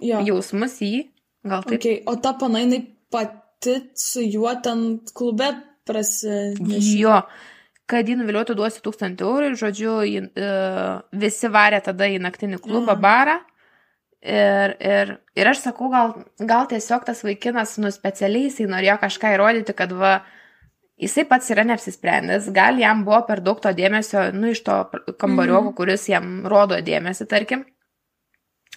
tai- 0.00 0.24
jausmus 0.28 0.78
į 0.80 0.88
jį. 0.92 1.02
Gal 1.44 1.62
taip. 1.62 1.80
Okay. 1.80 2.02
O 2.06 2.16
ta 2.16 2.32
pana, 2.32 2.58
jinai 2.60 2.86
pati 3.14 3.78
su 3.96 4.26
juo 4.26 4.52
ten 4.64 4.84
klube 5.14 5.52
prasinešė. 5.88 6.94
Jo, 6.98 7.20
kad 7.90 8.08
jį 8.08 8.18
nuviliotų 8.20 8.56
duosiu 8.58 8.82
tūkstantį 8.84 9.26
eurų 9.26 9.50
ir, 9.52 9.58
žodžiu, 9.60 9.96
jį, 10.08 10.22
uh, 10.34 11.02
visi 11.24 11.50
varė 11.52 11.82
tada 11.86 12.08
į 12.10 12.20
naktinį 12.24 12.60
klubą, 12.64 12.96
Aha. 12.96 13.02
barą. 13.08 13.40
Ir, 14.24 14.72
ir, 14.80 15.10
ir 15.36 15.48
aš 15.50 15.58
sakau, 15.66 15.90
gal, 15.92 16.14
gal 16.40 16.64
tiesiog 16.70 17.02
tas 17.04 17.18
vaikinas, 17.26 17.74
nu, 17.82 17.90
specialiai 17.92 18.46
jisai 18.48 18.64
norėjo 18.72 18.94
kažką 19.02 19.34
įrodyti, 19.34 19.74
kad 19.76 19.92
va, 19.92 20.14
jisai 20.96 21.26
pats 21.28 21.50
yra 21.52 21.66
neapsisprendęs, 21.68 22.46
gal 22.56 22.80
jam 22.80 23.02
buvo 23.04 23.18
per 23.28 23.42
daug 23.44 23.60
to 23.60 23.68
dėmesio, 23.76 24.30
nu, 24.32 24.54
iš 24.54 24.62
to 24.64 24.78
kambarioko, 25.20 25.68
Mhm. 25.68 25.76
kuris 25.76 26.08
jam 26.08 26.30
rodo 26.48 26.78
dėmesį, 26.80 27.26
tarkim. 27.28 27.66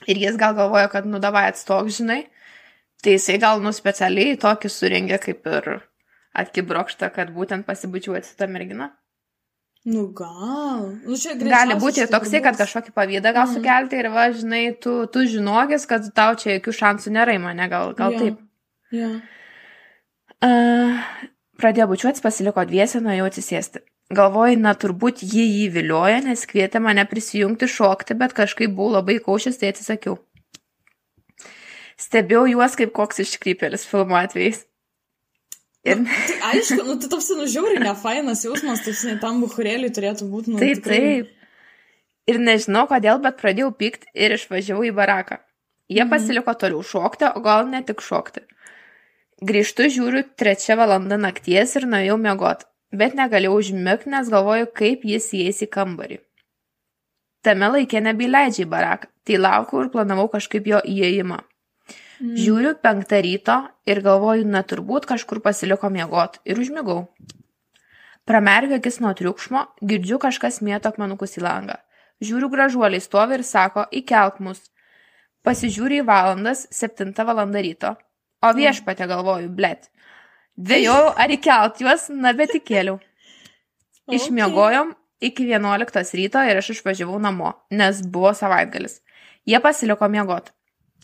Ir 0.05 0.19
jis 0.19 0.35
gal 0.38 0.51
galvoja, 0.59 0.89
kad, 0.91 1.07
nu, 1.07 1.23
davai 1.23 1.47
atstok, 1.53 1.88
žinai. 1.95 2.25
Tai 3.03 3.13
jisai 3.13 3.37
gal, 3.41 3.61
nu, 3.61 3.71
specialiai 3.75 4.37
tokį 4.41 4.69
surengė 4.73 5.19
kaip 5.21 5.45
ir 5.51 5.67
atkibrokštą, 6.37 7.11
kad 7.13 7.29
būtent 7.35 7.65
pasibučiuoti 7.67 8.25
su 8.25 8.35
tą 8.39 8.47
merginą. 8.49 8.89
Nu 9.87 10.07
gal. 10.11 10.81
Nu, 11.05 11.15
Gali 11.47 11.77
būti 11.79 12.01
ir 12.03 12.09
toksai, 12.11 12.41
kad 12.43 12.57
kažkokį 12.59 12.91
pavydą 12.97 13.31
gal 13.33 13.45
Mhm. 13.47 13.53
sukelti 13.55 13.99
ir 14.01 14.09
va, 14.11 14.25
žinai, 14.35 14.63
tu, 14.81 15.05
tu 15.07 15.23
žinogis, 15.29 15.85
kad 15.87 16.03
tau 16.13 16.35
čia 16.35 16.57
jokių 16.57 16.73
šansų 16.81 17.13
nėra 17.15 17.37
į 17.37 17.41
mane, 17.45 17.69
gal, 17.71 17.93
gal 17.93 18.11
Jo. 18.13 18.19
taip. 18.19 18.41
Jo. 18.91 19.11
Uh, 20.43 20.97
pradėjo 21.57 21.87
bučiuotis, 21.89 22.21
pasiliko 22.21 22.65
dviese, 22.69 22.99
nuėjau 23.01 23.29
atsisėsti. 23.31 23.79
Galvoju, 24.13 24.59
na 24.61 24.73
turbūt 24.77 25.23
jį 25.25 25.45
jį 25.45 25.63
vilioja, 25.73 26.19
nes 26.23 26.45
kvietė 26.47 26.79
mane 26.83 27.03
prisijungti 27.09 27.67
šokti, 27.67 28.15
bet 28.15 28.33
kažkaip 28.37 28.71
buvau 28.75 28.93
labai 28.99 29.17
kaušęs, 29.23 29.57
tai 29.59 29.71
atsisakiau. 29.73 30.17
Stebėjau 31.97 32.45
juos 32.51 32.75
kaip 32.77 32.91
koks 32.93 33.23
iškrypėlis 33.23 33.85
filmo 33.89 34.17
atvejais. 34.19 34.63
Ir 35.87 36.01
Tai 36.03 36.35
aišku, 36.51 36.81
nu, 36.83 36.97
tai 36.99 37.07
toks, 37.09 37.29
nu, 37.37 37.45
žiauriai 37.49 37.79
nefainas 37.81 38.41
jausmas, 38.45 38.81
toks, 38.85 39.05
ne 39.07 39.15
tam 39.21 39.39
buchurėliui 39.43 39.89
turėtų 39.95 40.27
būti, 40.29 40.51
nu, 40.53 40.59
Tai 40.61 40.73
tikrai. 40.75 40.99
taip. 40.99 41.33
Ir 42.27 42.39
nežinau 42.43 42.83
kodėl, 42.89 43.21
bet 43.23 43.37
pradėjau 43.39 43.71
pykti 43.79 44.09
ir 44.13 44.35
išvažiavau 44.35 44.83
į 44.83 44.91
baraką. 44.97 45.37
Jie 45.87 46.03
Mhm. 46.03 46.09
pasiliko 46.11 46.53
toliau 46.59 46.83
šokti, 46.83 47.29
o 47.35 47.39
gal 47.39 47.65
ne 47.71 47.81
tik 47.87 48.01
šokti. 48.03 48.41
Grįžtu, 49.41 49.87
žiūriu, 49.93 50.25
trečia 50.35 50.75
valanda 50.75 51.15
nakties 51.17 51.75
ir 51.77 51.83
nuėjau 51.87 52.17
miegot, 52.19 52.65
bet 52.91 53.13
negalėjau 53.15 53.55
užmigti, 53.61 54.09
nes 54.11 54.27
galvoju, 54.29 54.67
kaip 54.73 55.01
jis 55.05 55.31
įeis 55.31 55.61
į 55.63 55.69
kambarį. 55.71 56.19
Tame 57.43 57.69
laikė 57.71 58.01
nebeįleidžia 58.03 58.65
į 58.65 58.69
baraką, 58.69 59.07
tai 59.23 59.37
laukiau 59.37 59.85
ir 59.85 59.89
planavau 59.93 60.27
kažkaip 60.27 60.67
jo 60.67 60.81
įėjimą. 60.83 61.39
Mm. 62.17 62.38
Žiūriu 62.39 62.71
penktą 62.81 63.19
ryto 63.21 63.57
ir 63.86 64.01
galvoju, 64.05 64.47
na 64.50 64.63
turbūt 64.65 65.05
kažkur 65.09 65.41
pasiliko 65.45 65.89
miegot 65.93 66.39
ir 66.50 66.57
užmigau. 66.57 67.05
Pramerkiu 68.27 68.79
akis 68.79 68.97
nuo 69.00 69.13
triukšmo, 69.15 69.62
girdžiu 69.88 70.17
kažkas 70.19 70.59
mėto 70.65 70.89
akmenukus 70.89 71.38
į 71.38 71.45
langą. 71.45 71.77
Žiūriu 72.25 72.50
gražuoliai 72.50 73.03
stovi 73.03 73.38
ir 73.38 73.45
sako, 73.45 73.86
įkelk 73.93 74.41
mus. 74.43 74.63
Pasižiūriu 75.45 76.01
į 76.01 76.07
valandas, 76.09 76.65
7 76.74 77.13
valanda 77.13 77.62
ryto. 77.63 77.93
O 78.41 78.51
viešpatė 78.57 79.07
galvoju, 79.09 79.53
blėt. 79.53 79.88
Dvėjojau, 80.57 81.13
ar 81.21 81.33
įkelt 81.38 81.81
juos, 81.86 82.09
na 82.09 82.33
bet 82.33 82.55
įkėliau. 82.57 82.97
Išmiegojom 84.17 84.95
iki 85.21 85.45
11 85.53 86.17
ryto 86.17 86.41
ir 86.50 86.59
aš 86.59 86.74
išvažiavau 86.75 87.21
namo, 87.21 87.53
nes 87.69 88.01
buvo 88.01 88.33
savaitgalis. 88.33 89.01
Jie 89.47 89.62
pasiliko 89.63 90.09
miegot. 90.09 90.51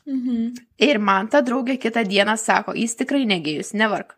Mhm. 0.09 0.53
Ir 0.83 0.99
man 0.99 1.29
ta 1.31 1.41
draugė 1.45 1.77
kitą 1.79 2.03
dieną 2.07 2.35
sako, 2.39 2.75
jis 2.75 2.97
tikrai 2.99 3.23
negėjus, 3.29 3.73
nevark. 3.77 4.17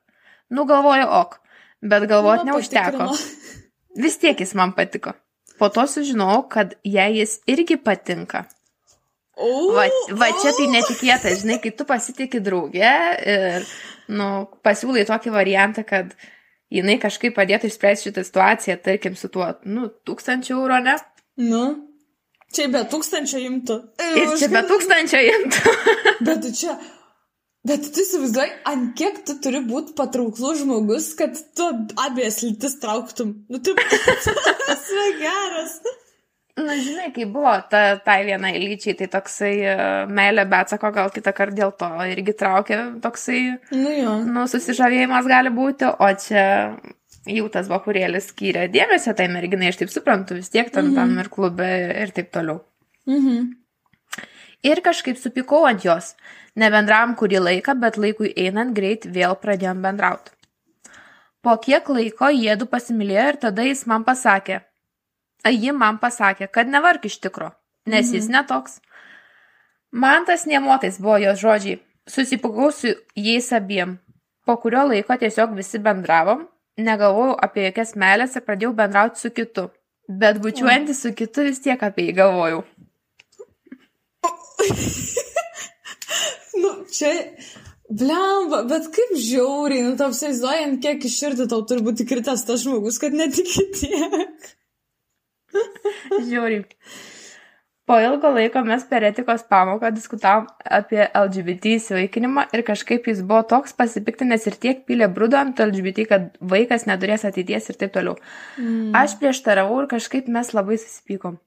Nu 0.50 0.66
galvoju, 0.70 1.06
ok, 1.22 1.38
bet 1.82 2.08
galvot 2.10 2.44
Nu, 2.44 2.54
neužteko. 2.54 3.12
Vis 4.04 4.18
tiek 4.22 4.40
jis 4.40 4.54
man 4.58 4.74
patiko. 4.76 5.14
Po 5.60 5.70
to 5.72 5.86
sužinojau, 5.88 6.48
kad 6.52 6.76
jai 6.84 7.12
jis 7.16 7.40
irgi 7.48 7.78
patinka. 7.80 8.44
O, 9.36 9.74
Va, 9.76 9.86
va 10.16 10.30
čia 10.40 10.54
tai 10.56 10.68
netikėta, 10.72 11.34
žinai, 11.36 11.58
kai 11.64 11.72
tu 11.76 11.86
pasitikė 11.88 12.40
draugė 12.44 12.92
ir, 13.34 13.66
nu, 14.16 14.30
pasiūlai 14.64 15.04
tokį 15.08 15.34
variantą, 15.36 15.84
kad 15.88 16.14
jinai 16.72 16.96
kažkaip 17.04 17.36
padėtų 17.36 17.68
išspręsti 17.68 18.10
šitą 18.10 18.24
situaciją, 18.24 18.78
tarkim, 18.84 19.18
su 19.20 19.28
tuo, 19.32 19.50
nu, 19.68 19.90
tūkstančių 20.08 20.56
eurų, 20.56 20.80
ne? 20.88 20.96
Nu. 21.44 21.66
Čia 22.56 22.68
be 22.72 22.84
tūkstančio 22.92 23.40
imtų. 23.46 23.80
Ir 24.20 24.36
čia 24.40 24.50
be 24.54 24.62
tūkstančio 24.70 25.22
imtų. 25.32 25.74
Bet 26.28 26.44
tu 26.46 26.52
čia. 26.56 26.78
Bet 27.66 27.82
tu 27.96 28.04
įsivaizduoji, 28.04 28.52
ant 28.70 28.92
kiek 29.00 29.24
tu 29.26 29.34
turi 29.42 29.58
būti 29.66 29.96
patrauklus 29.98 30.60
žmogus, 30.62 31.08
kad 31.18 31.34
tu 31.58 31.66
abiejas 32.04 32.44
lytis 32.46 32.76
trauktum. 32.82 33.32
Nu, 33.50 33.58
tu 33.58 33.74
yra 33.80 35.08
geras. 35.18 35.80
Na, 36.56 36.76
žinai, 36.80 37.10
kai 37.12 37.26
buvo 37.28 37.52
ta, 37.72 37.98
tai 38.06 38.22
vienai 38.30 38.54
lyčiai, 38.62 38.94
tai 38.96 39.10
toksai 39.12 39.50
uh, 39.68 39.80
meilė, 40.08 40.46
bet 40.48 40.72
sako, 40.72 40.94
gal 40.96 41.10
kitą 41.12 41.34
kartą 41.36 41.58
dėl 41.58 41.74
to 41.76 41.90
irgi 42.14 42.36
traukia 42.40 42.78
toksai, 43.04 43.42
Nu 43.76 43.92
jo. 43.92 44.14
nu, 44.30 44.46
susižavėjimas 44.48 45.28
gali 45.28 45.52
būti, 45.52 45.90
o 45.90 46.08
čia 46.22 46.46
jau 47.26 47.50
tas 47.52 47.70
vakurėlis 47.72 48.30
skyrė 48.32 48.68
dėmesio 48.74 49.16
tai 49.18 49.28
merginai, 49.32 49.72
aš 49.72 49.82
taip 49.82 49.94
suprantu, 49.94 50.38
vis 50.40 50.52
tiek 50.54 50.72
tam, 50.74 50.94
tam 50.98 51.18
ir 51.22 51.30
klube 51.34 51.70
ir 52.04 52.14
taip 52.16 52.32
toliau. 52.34 52.62
Mhm. 53.10 53.54
Ir 54.66 54.82
kažkaip 54.82 55.18
supykau 55.22 55.66
ant 55.70 55.84
jos. 55.86 56.16
Nebendravom 56.56 57.14
kurį 57.20 57.42
laiką, 57.44 57.76
bet 57.78 58.00
laikui 58.00 58.32
einant 58.40 58.74
greit 58.74 59.06
vėl 59.06 59.36
pradėjom 59.38 59.82
bendrauti. 59.84 60.32
Po 61.46 61.58
kiek 61.62 61.90
laiko 61.92 62.32
jėdu 62.34 62.66
pasimylėjo 62.66 63.26
ir 63.34 63.38
tada 63.42 63.66
jis 63.68 63.84
man 63.86 64.06
pasakė, 64.08 64.64
a, 65.46 65.52
ji 65.52 65.76
man 65.76 66.00
pasakė, 66.02 66.48
kad 66.50 66.72
nevark 66.72 67.06
iš 67.06 67.20
tikro, 67.22 67.52
nes 67.86 68.10
jis 68.16 68.32
netoks. 68.34 68.80
Man 69.92 70.26
tas 70.26 70.48
niemotais 70.50 70.98
buvo 71.00 71.20
jos 71.22 71.38
žodžiai. 71.44 71.78
Susipykau 72.10 72.72
su 72.74 72.96
jais 73.18 73.52
abiem. 73.54 74.00
Po 74.46 74.58
kurio 74.62 74.88
laiko 74.90 75.16
tiesiog 75.18 75.54
visi 75.58 75.80
bendravom, 75.82 76.48
negalvojau 76.78 77.36
apie 77.48 77.68
jokias 77.70 77.96
melės 78.00 78.36
ir 78.36 78.46
pradėjau 78.46 78.74
bendrauti 78.78 79.22
su 79.22 79.32
kitu. 79.36 79.70
Bet 80.06 80.38
bučiuojantį 80.44 80.94
su 80.94 81.12
kitu 81.18 81.48
vis 81.48 81.62
tiek 81.64 81.82
apie 81.84 82.10
jį 82.10 82.18
galvojau. 82.22 82.64
Nu, 86.56 86.70
čia. 86.88 87.10
Blemba, 87.90 88.64
bet 88.66 88.88
kaip 88.96 89.12
žiauriai, 89.22 89.84
nu, 89.86 89.94
tau 90.00 90.14
įsivaizduojant, 90.14 90.80
kiek 90.82 91.04
iširdį 91.06 91.46
tau 91.52 91.60
turi 91.70 91.84
būti 91.86 92.08
kritęs 92.10 92.46
tas 92.48 92.64
žmogus, 92.64 92.98
kad 93.02 93.14
netikė 93.14 93.66
tiek. 93.78 94.48
Po 97.86 98.00
ilgo 98.02 98.32
laiko 98.34 98.64
mes 98.66 98.84
per 98.90 99.04
etikos 99.06 99.44
pamoką 99.50 99.92
diskutavom 99.94 100.48
apie 100.78 101.04
LGBT 101.06 101.76
įsivaikinimą 101.78 102.48
ir 102.58 102.64
kažkaip 102.66 103.06
jis 103.12 103.22
buvo 103.22 103.44
toks 103.52 103.78
pasipiktinęs 103.78 104.48
ir 104.50 104.58
tiek 104.64 104.82
pylė 104.90 105.12
brudo 105.14 105.38
ant 105.38 105.62
LGBT, 105.62 106.08
kad 106.10 106.32
vaikas 106.54 106.88
neturės 106.90 107.28
ateities 107.30 107.70
ir 107.70 107.78
taip 107.82 107.94
toliau. 107.94 108.18
Mm. 108.58 108.90
Aš 108.98 109.20
prieštaravau 109.22 109.84
ir 109.84 109.92
kažkaip 109.92 110.32
mes 110.34 110.50
labai 110.58 110.80
susipykom. 110.82 111.38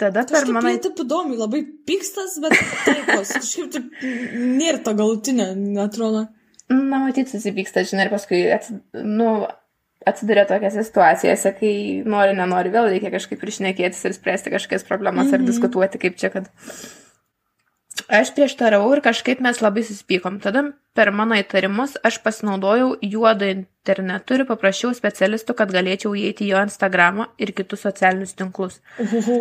Tada 0.00 0.22
per 0.24 0.38
Kažkaip 0.38 0.54
mano... 0.54 0.72
taip 0.80 1.02
įdomi, 1.02 1.36
labai 1.36 1.64
pykstas, 1.88 2.38
bet 2.40 2.54
taikos. 2.86 3.34
Kažkaip 3.36 3.72
taip 3.74 4.04
nėra 4.38 4.80
to 4.86 4.94
galutinio, 4.96 5.50
atrodo. 5.82 6.28
Na, 6.70 7.02
matyt, 7.02 7.28
susipyksta, 7.32 7.82
žinai, 7.90 8.06
ir 8.06 8.14
paskui 8.14 8.44
ats... 8.54 8.70
nu, 8.94 9.32
atsiduria 10.08 10.46
tokiose 10.48 10.84
situacijose, 10.86 11.52
kai 11.58 11.74
nori, 12.08 12.32
nenori, 12.38 12.72
vėl 12.72 12.88
reikia 12.92 13.12
kažkaip 13.12 13.44
išnekėtis 13.44 14.06
ir 14.08 14.16
spręsti 14.16 14.54
kažkokias 14.54 14.86
problemas 14.88 15.26
mm 15.26 15.32
-hmm. 15.32 15.42
ar 15.42 15.52
diskutuoti, 15.52 15.98
kaip 15.98 16.16
čia, 16.16 16.32
kad... 16.32 16.48
Aš 18.08 18.30
prieštaravau 18.34 18.90
ir 18.94 19.00
kažkaip 19.04 19.40
mes 19.44 19.60
labai 19.60 19.82
susipykom. 19.86 20.40
Tada 20.40 20.62
per 20.94 21.10
mano 21.14 21.36
įtarimus 21.38 21.96
aš 22.02 22.18
pasinaudojau 22.24 22.96
juodo 23.02 23.46
internetu 23.46 24.34
ir 24.34 24.44
paprašiau 24.48 24.94
specialistų, 24.94 25.54
kad 25.54 25.70
galėčiau 25.74 26.14
įeiti 26.18 26.48
jo 26.48 26.62
Instagramą 26.64 27.26
ir 27.38 27.52
kitus 27.52 27.84
socialinius 27.86 28.34
tinklus. 28.34 28.80
Oho, 28.98 29.38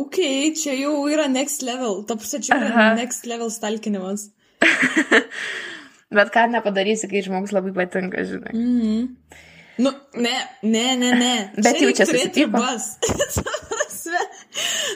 ok, 0.00 0.18
čia 0.62 0.74
jau 0.80 1.06
yra 1.12 1.28
next 1.28 1.62
level. 1.62 2.02
Ta 2.08 2.16
prasme, 2.16 2.40
čia 2.40 2.58
yra 2.58 2.94
next 2.98 3.26
level 3.26 3.50
stalkinimas. 3.50 4.30
Bet 6.18 6.30
ką 6.34 6.48
nepadarysi, 6.50 7.10
kai 7.10 7.22
žmogus 7.26 7.52
labai 7.54 7.74
patinka, 7.74 8.24
žinai. 8.26 8.54
Mhm. 8.54 9.44
Nu, 9.78 9.90
ne, 10.14 10.34
ne, 10.62 10.84
ne, 10.96 11.10
ne. 11.18 11.34
Bet 11.64 11.80
jau 11.82 11.90
čia 11.96 12.06
turėti 12.08 12.46
ribas. 12.46 12.94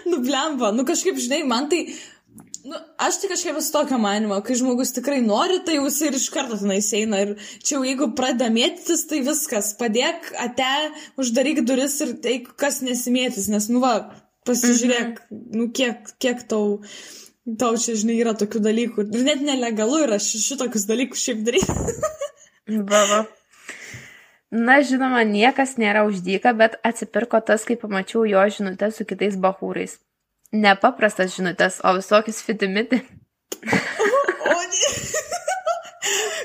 Nu, 0.09 0.19
blemba, 0.21 0.71
nu 0.77 0.85
kažkaip, 0.85 1.17
žinai, 1.21 1.43
man 1.49 1.69
tai... 1.73 1.87
Nu, 2.69 2.77
aš 3.01 3.17
tai 3.23 3.31
kažkaip 3.31 3.57
esu 3.57 3.73
tokio 3.73 3.97
manimo, 4.01 4.37
kai 4.45 4.57
žmogus 4.61 4.91
tikrai 4.93 5.23
nori, 5.25 5.57
tai 5.65 5.79
jisai 5.79 6.11
ir 6.11 6.19
iš 6.19 6.27
karto 6.35 6.59
tenai 6.61 6.83
eina. 6.99 7.23
Ir 7.25 7.31
čia 7.63 7.79
jau 7.79 7.81
jeigu 7.87 8.11
pradeda 8.19 8.51
mėtytis, 8.53 9.07
tai 9.09 9.23
viskas. 9.25 9.71
Padėk, 9.79 10.29
ate, 10.43 10.69
uždaryk 11.23 11.63
duris 11.65 11.97
ir 12.05 12.13
eik, 12.35 12.51
kas 12.61 12.83
nesimėtys. 12.85 13.49
Nes, 13.55 13.71
nu 13.73 13.81
va, 13.85 13.95
pasižiūrėk, 14.49 15.25
mhm. 15.25 15.49
nu 15.57 15.71
kiek, 15.73 16.13
kiek 16.21 16.45
tau, 16.51 16.83
tau 17.49 17.73
čia, 17.81 17.97
žinai, 18.03 18.21
yra 18.21 18.37
tokių 18.37 18.63
dalykų. 18.69 19.09
Ir 19.17 19.27
net 19.31 19.45
nelegalu 19.49 20.05
yra 20.05 20.21
ši- 20.21 20.45
šitokius 20.51 20.85
dalykus 20.91 21.25
šiaip 21.25 21.45
daryti. 21.49 21.81
Baba. 22.85 23.25
Na, 24.49 24.79
žinoma, 24.81 25.27
niekas 25.29 25.77
nėra 25.77 26.07
uždyka, 26.09 26.55
bet 26.57 26.79
atsipirko 26.87 27.41
tas, 27.45 27.67
kai 27.69 27.77
pamačiau 27.77 28.25
jo 28.25 28.45
žinutę 28.49 28.89
su 28.95 29.05
kitais 29.05 29.37
bahūrais. 29.37 29.99
Nepaprastas 30.57 31.35
žinutės, 31.37 31.83
o 31.85 31.93
visokius 31.99 32.41
fitimiti. 32.47 33.03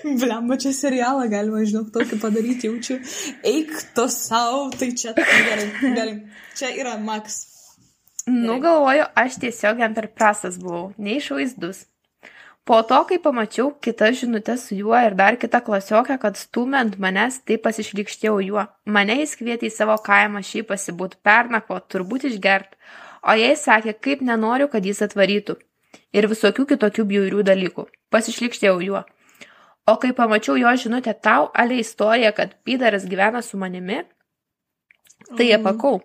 Blemba, 0.04 0.58
čia 0.60 0.74
serialą 0.76 1.30
galima, 1.32 1.64
žinok, 1.64 1.94
tokį 1.96 2.20
padaryti, 2.20 2.68
jaučiu. 2.68 3.00
Eik 3.48 3.72
to 3.96 4.10
savo, 4.12 4.68
tai 4.76 4.92
čia 5.00 5.16
gerai, 5.16 5.70
gerai. 5.80 6.18
Čia 6.60 6.74
yra 6.76 6.98
Max. 7.00 7.40
Nu, 8.28 8.60
galvoju, 8.64 9.08
aš 9.16 9.40
tiesiog 9.40 9.80
jam 9.80 9.96
per 9.96 10.10
prastas 10.12 10.60
buvau, 10.60 10.92
neišvaizdus. 11.00 11.86
Po 12.64 12.80
to, 12.88 13.02
kai 13.10 13.18
pamačiau 13.20 13.74
kitas 13.84 14.22
žinutės 14.22 14.70
su 14.70 14.78
juo 14.78 14.96
ir 14.96 15.18
dar 15.20 15.36
kitą 15.36 15.60
klasiokę, 15.66 16.16
kad 16.20 16.38
stumant 16.40 16.96
manęs, 16.96 17.42
tai 17.44 17.58
pasišlikštėjau 17.60 18.38
juo. 18.46 18.64
Mane 18.88 19.18
jis 19.20 19.36
kvietė 19.36 19.68
į 19.68 19.74
savo 19.76 19.98
kaimą 20.06 20.40
šiaip 20.48 20.70
pasibūti 20.72 21.20
pernakvo, 21.28 21.82
turbūt 21.92 22.24
išgert. 22.30 22.78
O 23.28 23.36
jai 23.36 23.58
sakė, 23.60 23.98
kaip 24.00 24.24
nenoriu, 24.24 24.70
kad 24.72 24.86
jis 24.88 25.04
atvarytų. 25.04 25.58
Ir 26.16 26.30
visokių 26.32 26.66
kitokių 26.72 27.06
bjaurių 27.10 27.44
dalykų. 27.52 27.86
Pasišlikštėjau 28.16 28.80
juo. 28.86 29.04
O 29.84 29.98
kai 30.00 30.14
pamačiau 30.16 30.56
jo 30.56 30.72
žinutę 30.80 31.12
tau, 31.20 31.50
ale 31.54 31.82
istoriją, 31.84 32.32
kad 32.32 32.56
Pydaras 32.64 33.04
gyvena 33.04 33.42
su 33.44 33.58
manimi, 33.58 34.06
tai 35.36 35.52
Mhm. 35.52 35.60
apakau. 35.60 36.02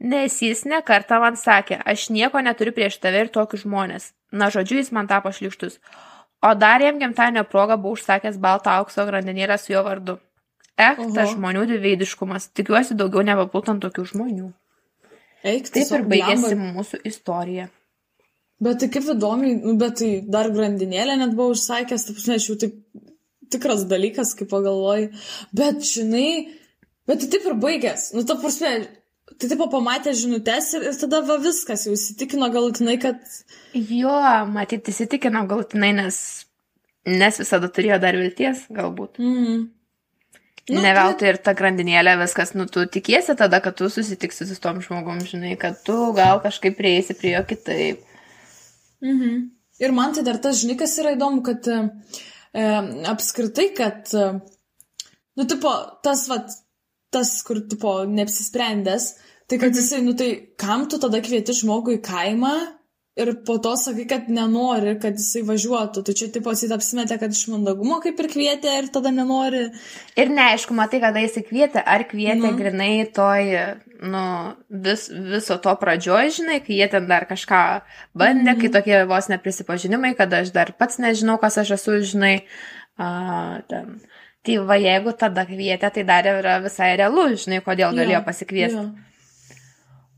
Nes 0.00 0.42
jis 0.42 0.64
nekartą 0.64 1.20
man 1.20 1.36
sakė, 1.38 1.78
aš 1.86 2.10
nieko 2.10 2.42
neturiu 2.42 2.72
prieš 2.72 2.98
tave 2.98 3.20
ir 3.20 3.28
tokius 3.28 3.62
žmonės. 3.62 4.12
Na, 4.34 4.50
žodžiu, 4.50 4.80
jis 4.80 4.90
man 4.94 5.08
tapo 5.10 5.30
šlikštus. 5.32 5.78
O 6.44 6.52
dar 6.58 6.82
jam 6.82 6.98
gimtadienio 7.00 7.44
proga 7.48 7.78
buvau 7.80 7.96
užsakęs 7.96 8.36
baltą 8.42 8.74
aukso 8.80 9.06
grandinėlę 9.08 9.56
su 9.60 9.72
jo 9.72 9.84
vardu. 9.86 10.18
Eh, 10.74 10.98
Oho. 10.98 11.12
tas 11.14 11.30
žmonių 11.30 11.68
dviveidiškumas. 11.70 12.50
Tikiuosi 12.58 12.96
daugiau 12.98 13.22
nebepultant 13.22 13.80
tokių 13.84 14.04
žmonių. 14.10 14.50
Eik, 15.44 15.70
Taip 15.70 15.92
ir 15.92 16.04
baigėsi 16.10 16.50
blemba. 16.50 16.72
mūsų 16.80 17.00
istorija. 17.06 17.68
Bet 18.64 18.80
tai 18.80 18.88
kaip 18.88 19.06
įdomiai, 19.14 19.54
nu, 19.60 19.76
bet 19.78 19.98
tai 20.00 20.10
dar 20.34 20.48
grandinėlę 20.50 21.18
net 21.20 21.34
buvau 21.36 21.54
užsakęs, 21.54 22.06
taip 22.08 22.42
jau 22.48 22.56
taip 22.58 22.76
tikras 23.52 23.84
dalykas, 23.90 24.34
kaip 24.38 24.50
pagalvoju. 24.50 25.10
Bet, 25.52 25.82
žinai, 25.86 26.50
bet 27.06 27.22
tai 27.22 27.30
taip 27.34 27.48
ir 27.50 27.56
baigęs. 27.60 28.12
Nu, 28.16 28.24
ta 28.26 28.38
prasme, 28.40 28.72
tai 29.38 29.50
taip 29.50 29.62
pamatė 29.72 30.14
žinutės 30.18 30.72
ir, 30.78 30.88
ir 30.90 30.98
tada 31.00 31.20
va 31.26 31.38
viskas, 31.42 31.86
jau 31.86 31.94
įsitikino 31.96 32.48
galutinai, 32.54 32.96
kad... 33.02 33.22
Jo, 33.74 34.16
matyt, 34.52 34.90
įsitikino 34.92 35.44
galutinai, 35.50 35.92
nes, 35.96 36.18
nes 37.08 37.40
visada 37.42 37.70
turėjo 37.72 38.00
dar 38.02 38.18
vilties, 38.20 38.66
galbūt. 38.74 39.18
Mm. 39.22 39.64
Nu, 40.68 40.80
ne 40.80 40.94
veltui 40.96 41.28
ir 41.28 41.36
ta 41.44 41.52
grandinėlė 41.56 42.14
viskas, 42.22 42.54
nu, 42.56 42.64
tu 42.72 42.86
tikiesi 42.88 43.34
tada, 43.36 43.60
kad 43.60 43.76
tu 43.76 43.90
susitiksi 43.92 44.46
su 44.48 44.56
tom 44.62 44.80
žmogum, 44.84 45.20
žinai, 45.28 45.58
kad 45.60 45.82
tu 45.84 45.96
gal 46.16 46.40
kažkaip 46.40 46.78
prieisi 46.78 47.16
prie 47.18 47.34
jo 47.34 47.42
kitaip. 47.48 48.00
Mhm. 49.04 49.42
Ir 49.84 49.92
man 49.92 50.14
tai 50.16 50.24
dar 50.24 50.38
tas, 50.40 50.62
žinai, 50.62 50.78
kas 50.80 50.94
yra 51.02 51.12
įdomu, 51.16 51.42
kad 51.44 51.66
e, 51.68 51.78
apskritai, 53.10 53.66
kad, 53.76 54.08
e, 54.14 54.28
nu, 55.36 55.46
tipo, 55.50 55.72
tas, 56.06 56.24
va, 56.30 56.40
tas, 57.14 57.36
kur, 57.46 57.62
tipo, 57.70 57.96
neapsisprendęs, 58.10 59.10
tai 59.48 59.58
kad 59.60 59.70
mhm. 59.70 59.80
jisai, 59.80 60.00
nu, 60.06 60.16
tai 60.18 60.30
kam 60.60 60.88
tu 60.90 61.00
tada 61.02 61.22
kvieti 61.24 61.56
žmogų 61.56 61.98
į 61.98 62.02
kaimą 62.06 62.56
ir 63.16 63.30
po 63.46 63.58
to 63.62 63.76
sakai, 63.78 64.04
kad 64.10 64.28
nenori, 64.32 64.96
kad 65.02 65.18
jisai 65.18 65.44
važiuotų. 65.46 66.02
Tai 66.06 66.14
čia 66.18 66.28
tipo 66.34 66.52
jisai 66.54 66.72
apsimetė, 66.74 67.18
kad 67.20 67.34
iš 67.34 67.46
mandagumo 67.52 68.00
kaip 68.02 68.18
ir 68.20 68.28
kvietė 68.32 68.72
ir 68.80 68.88
tada 68.94 69.12
nenori. 69.14 69.68
Ir 70.18 70.32
neaišku, 70.34 70.74
matai, 70.76 71.00
kada 71.04 71.22
jisai 71.22 71.44
kvietė, 71.46 71.82
ar 71.82 72.06
kvietė 72.10 72.42
nu. 72.42 72.52
grinai 72.58 73.06
toj, 73.14 73.52
nu, 74.02 74.24
vis, 74.86 75.06
viso 75.34 75.58
to 75.62 75.76
pradžioj, 75.80 76.32
žinai, 76.40 76.58
kai 76.66 76.80
jie 76.80 76.90
ten 76.90 77.06
dar 77.10 77.28
kažką 77.30 77.62
bandė, 78.18 78.50
mm. 78.56 78.64
kai 78.64 78.72
tokie 78.80 78.98
vos 79.10 79.30
neprisipažinimai, 79.30 80.14
kad 80.18 80.34
aš 80.34 80.50
dar 80.56 80.74
pats 80.78 80.98
nežinau, 81.02 81.38
kas 81.42 81.60
aš 81.62 81.76
esu, 81.78 82.00
žinai, 82.14 82.34
a, 82.98 83.62
ten. 83.70 84.00
Tai 84.44 84.58
va, 84.68 84.76
jeigu 84.76 85.14
tada 85.16 85.46
kvietė, 85.48 85.88
tai 85.94 86.04
dar 86.04 86.28
yra 86.28 86.58
visai 86.60 86.90
realu, 87.00 87.30
žinai, 87.40 87.62
kodėl 87.64 87.96
galėjo 87.96 88.20
pasikviesti. 88.26 88.82
Ja. 88.82 89.12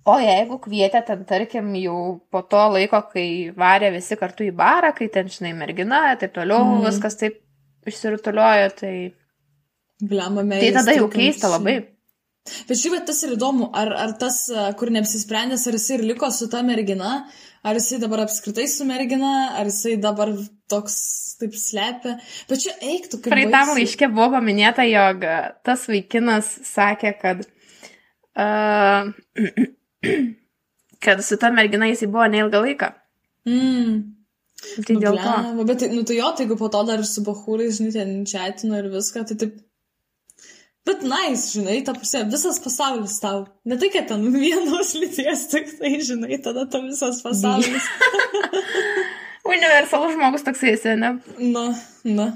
O 0.06 0.16
jeigu 0.22 0.58
kvietė 0.62 1.02
ten, 1.06 1.22
tarkim, 1.26 1.72
jau 1.78 1.98
po 2.30 2.42
to 2.46 2.62
laiko, 2.74 3.00
kai 3.10 3.26
varė 3.58 3.92
visi 3.96 4.18
kartu 4.18 4.46
į 4.46 4.52
barą, 4.54 4.92
kai 4.94 5.08
ten, 5.14 5.30
žinai, 5.30 5.50
mergina, 5.58 6.02
taip 6.18 6.34
toliau, 6.34 6.62
mm. 6.62 6.84
viskas 6.86 7.18
taip 7.22 7.40
išsirutuliojo, 7.86 8.70
tai... 8.78 8.94
Blema, 10.02 10.44
tai 10.52 10.70
tada 10.76 10.94
jau 10.94 11.08
keista 11.10 11.50
labai. 11.50 11.80
Bet 12.68 12.80
šiaip 12.80 13.06
tas 13.08 13.22
ir 13.26 13.34
įdomu, 13.36 13.70
ar, 13.76 13.92
ar 14.06 14.14
tas, 14.20 14.44
kur 14.78 14.92
neapsisprendęs, 14.94 15.66
ar 15.68 15.78
jisai 15.78 15.98
ir 15.98 16.06
liko 16.12 16.30
su 16.34 16.48
ta 16.52 16.62
mergina, 16.66 17.18
ar 17.66 17.80
jisai 17.80 18.00
dabar 18.02 18.24
apskritai 18.26 18.66
su 18.70 18.86
mergina, 18.88 19.34
ar 19.58 19.70
jisai 19.70 19.96
dabar 20.02 20.32
toks 20.70 20.96
taip 21.40 21.56
slepia. 21.58 22.16
Bet 22.50 22.64
čia 22.64 22.74
eiktų 22.80 23.20
kaip. 23.20 23.32
Praeitam 23.34 23.74
laiškė 23.76 24.10
buvo 24.12 24.32
paminėta, 24.38 24.86
jog 24.88 25.26
tas 25.66 25.86
vaikinas 25.90 26.50
sakė, 26.70 27.14
kad 27.20 27.44
uh, 28.38 29.12
kad 31.06 31.24
su 31.24 31.38
ta 31.40 31.50
mergina 31.54 31.88
jisai 31.90 32.08
buvo 32.10 32.28
neilgą 32.32 32.62
laiką. 32.66 32.92
Mm. 33.46 33.96
Tai 34.86 34.96
nu, 34.96 35.02
dėl 35.02 35.18
to. 35.20 35.64
Bet, 35.68 35.84
nu 35.92 36.02
tai 36.08 36.16
jo, 36.18 36.30
tai 36.34 36.46
jeigu 36.46 36.56
po 36.58 36.68
to 36.72 36.80
dar 36.88 37.04
su 37.06 37.22
bahūrais, 37.26 37.78
žinai, 37.78 37.92
ten 37.94 38.14
čatino 38.28 38.80
ir 38.80 38.90
viską, 38.94 39.26
tai 39.28 39.38
taip. 39.42 39.58
Bet 40.86 41.02
nice, 41.02 41.50
žinai, 41.56 41.80
ta 41.86 41.96
pusė, 41.96 42.22
visas 42.30 42.60
pasaulis 42.62 43.16
tau. 43.18 43.42
Ne 43.66 43.74
tai, 43.80 43.90
kad 43.90 44.06
ten 44.06 44.22
vienos 44.30 44.92
lyties 45.00 45.46
tik 45.50 45.72
tai, 45.80 45.96
žinai, 45.98 46.38
tada 46.44 46.66
ta 46.70 46.80
visas 46.84 47.18
pasaulis. 47.24 47.88
Universalus 49.56 50.14
žmogus 50.14 50.44
toksai 50.46 50.74
esi, 50.76 50.92
ne? 50.98 51.16
Na, 51.42 51.64
na. 52.06 52.26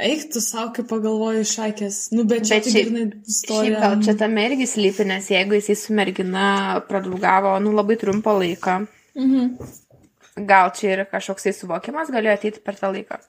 Eik 0.00 0.28
tu 0.32 0.40
savo, 0.40 0.70
kaip 0.76 0.86
pagalvoju, 0.88 1.44
šakės. 1.50 1.98
Nu, 2.14 2.24
bet 2.28 2.46
čia, 2.48 2.60
bet 2.60 2.70
šiaip, 2.72 2.92
tai, 2.94 3.04
istorija. 3.28 3.64
Šiaip 3.66 3.84
gal 3.84 3.96
čia 4.06 4.14
tame 4.22 4.44
irgi 4.48 4.68
slypi, 4.70 5.04
nes 5.08 5.28
jeigu 5.32 5.58
jisai 5.58 5.76
su 5.76 5.96
mergina 5.98 6.46
pradraugavo, 6.88 7.56
nu, 7.64 7.74
labai 7.76 7.98
trumpą 8.00 8.36
laiką, 8.38 8.78
mhm. 9.18 9.50
gal 10.48 10.72
čia 10.78 10.94
ir 10.94 11.04
kažkoksai 11.10 11.52
suvokimas 11.56 12.12
galėjo 12.14 12.38
ateiti 12.38 12.64
per 12.64 12.80
tą 12.80 12.94
laiką. 12.94 13.20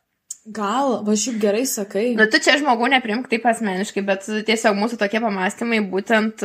Gal, 0.50 1.04
va 1.06 1.14
šiaip 1.14 1.38
gerai 1.42 1.66
sakai. 1.70 2.12
Nu, 2.18 2.26
tu 2.32 2.40
čia 2.42 2.56
žmogų 2.58 2.88
neprimk 2.96 3.28
taip 3.30 3.44
asmeniškai, 3.46 4.02
bet 4.08 4.26
tiesiog 4.48 4.78
mūsų 4.80 4.98
tokie 4.98 5.22
pamastymai 5.22 5.84
būtent, 5.86 6.42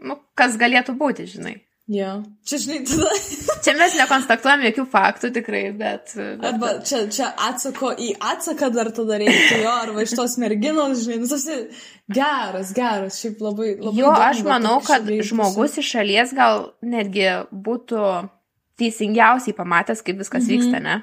nu, 0.00 0.16
kas 0.38 0.56
galėtų 0.60 0.94
būti, 0.96 1.26
žinai. 1.34 1.58
Jo. 1.88 2.22
Čia, 2.44 2.58
žinai, 2.60 2.78
tada. 2.84 3.10
čia 3.64 3.72
mes 3.76 3.94
nekonstatuojam 3.96 4.64
jokių 4.66 4.84
faktų 4.92 5.30
tikrai, 5.38 5.62
bet. 5.76 6.12
bet... 6.16 6.42
Arba 6.44 6.72
čia, 6.84 7.02
čia 7.12 7.30
atsako 7.48 7.94
į 7.96 8.10
atsaką 8.32 8.68
dar 8.74 8.90
tada 8.96 9.20
reiktų 9.20 9.60
jo, 9.62 9.76
arba 9.84 10.04
iš 10.04 10.12
tos 10.16 10.36
merginos, 10.40 11.04
žinai, 11.06 11.20
nu, 11.22 11.28
tas 11.28 11.46
geras, 12.12 12.74
geras, 12.76 13.20
šiaip 13.22 13.40
labai. 13.44 13.70
labai 13.80 14.02
jo, 14.02 14.12
aš 14.12 14.42
manau, 14.48 14.74
kad 14.84 15.04
žmogus 15.04 15.78
iš 15.80 15.94
šalies 15.96 16.36
gal 16.36 16.70
netgi 16.84 17.24
būtų 17.52 18.04
teisingiausiai 18.80 19.56
pamatęs, 19.56 20.04
kaip 20.04 20.20
viskas 20.20 20.44
mhm. 20.44 20.52
vyksta, 20.54 20.84
ne? 20.84 21.00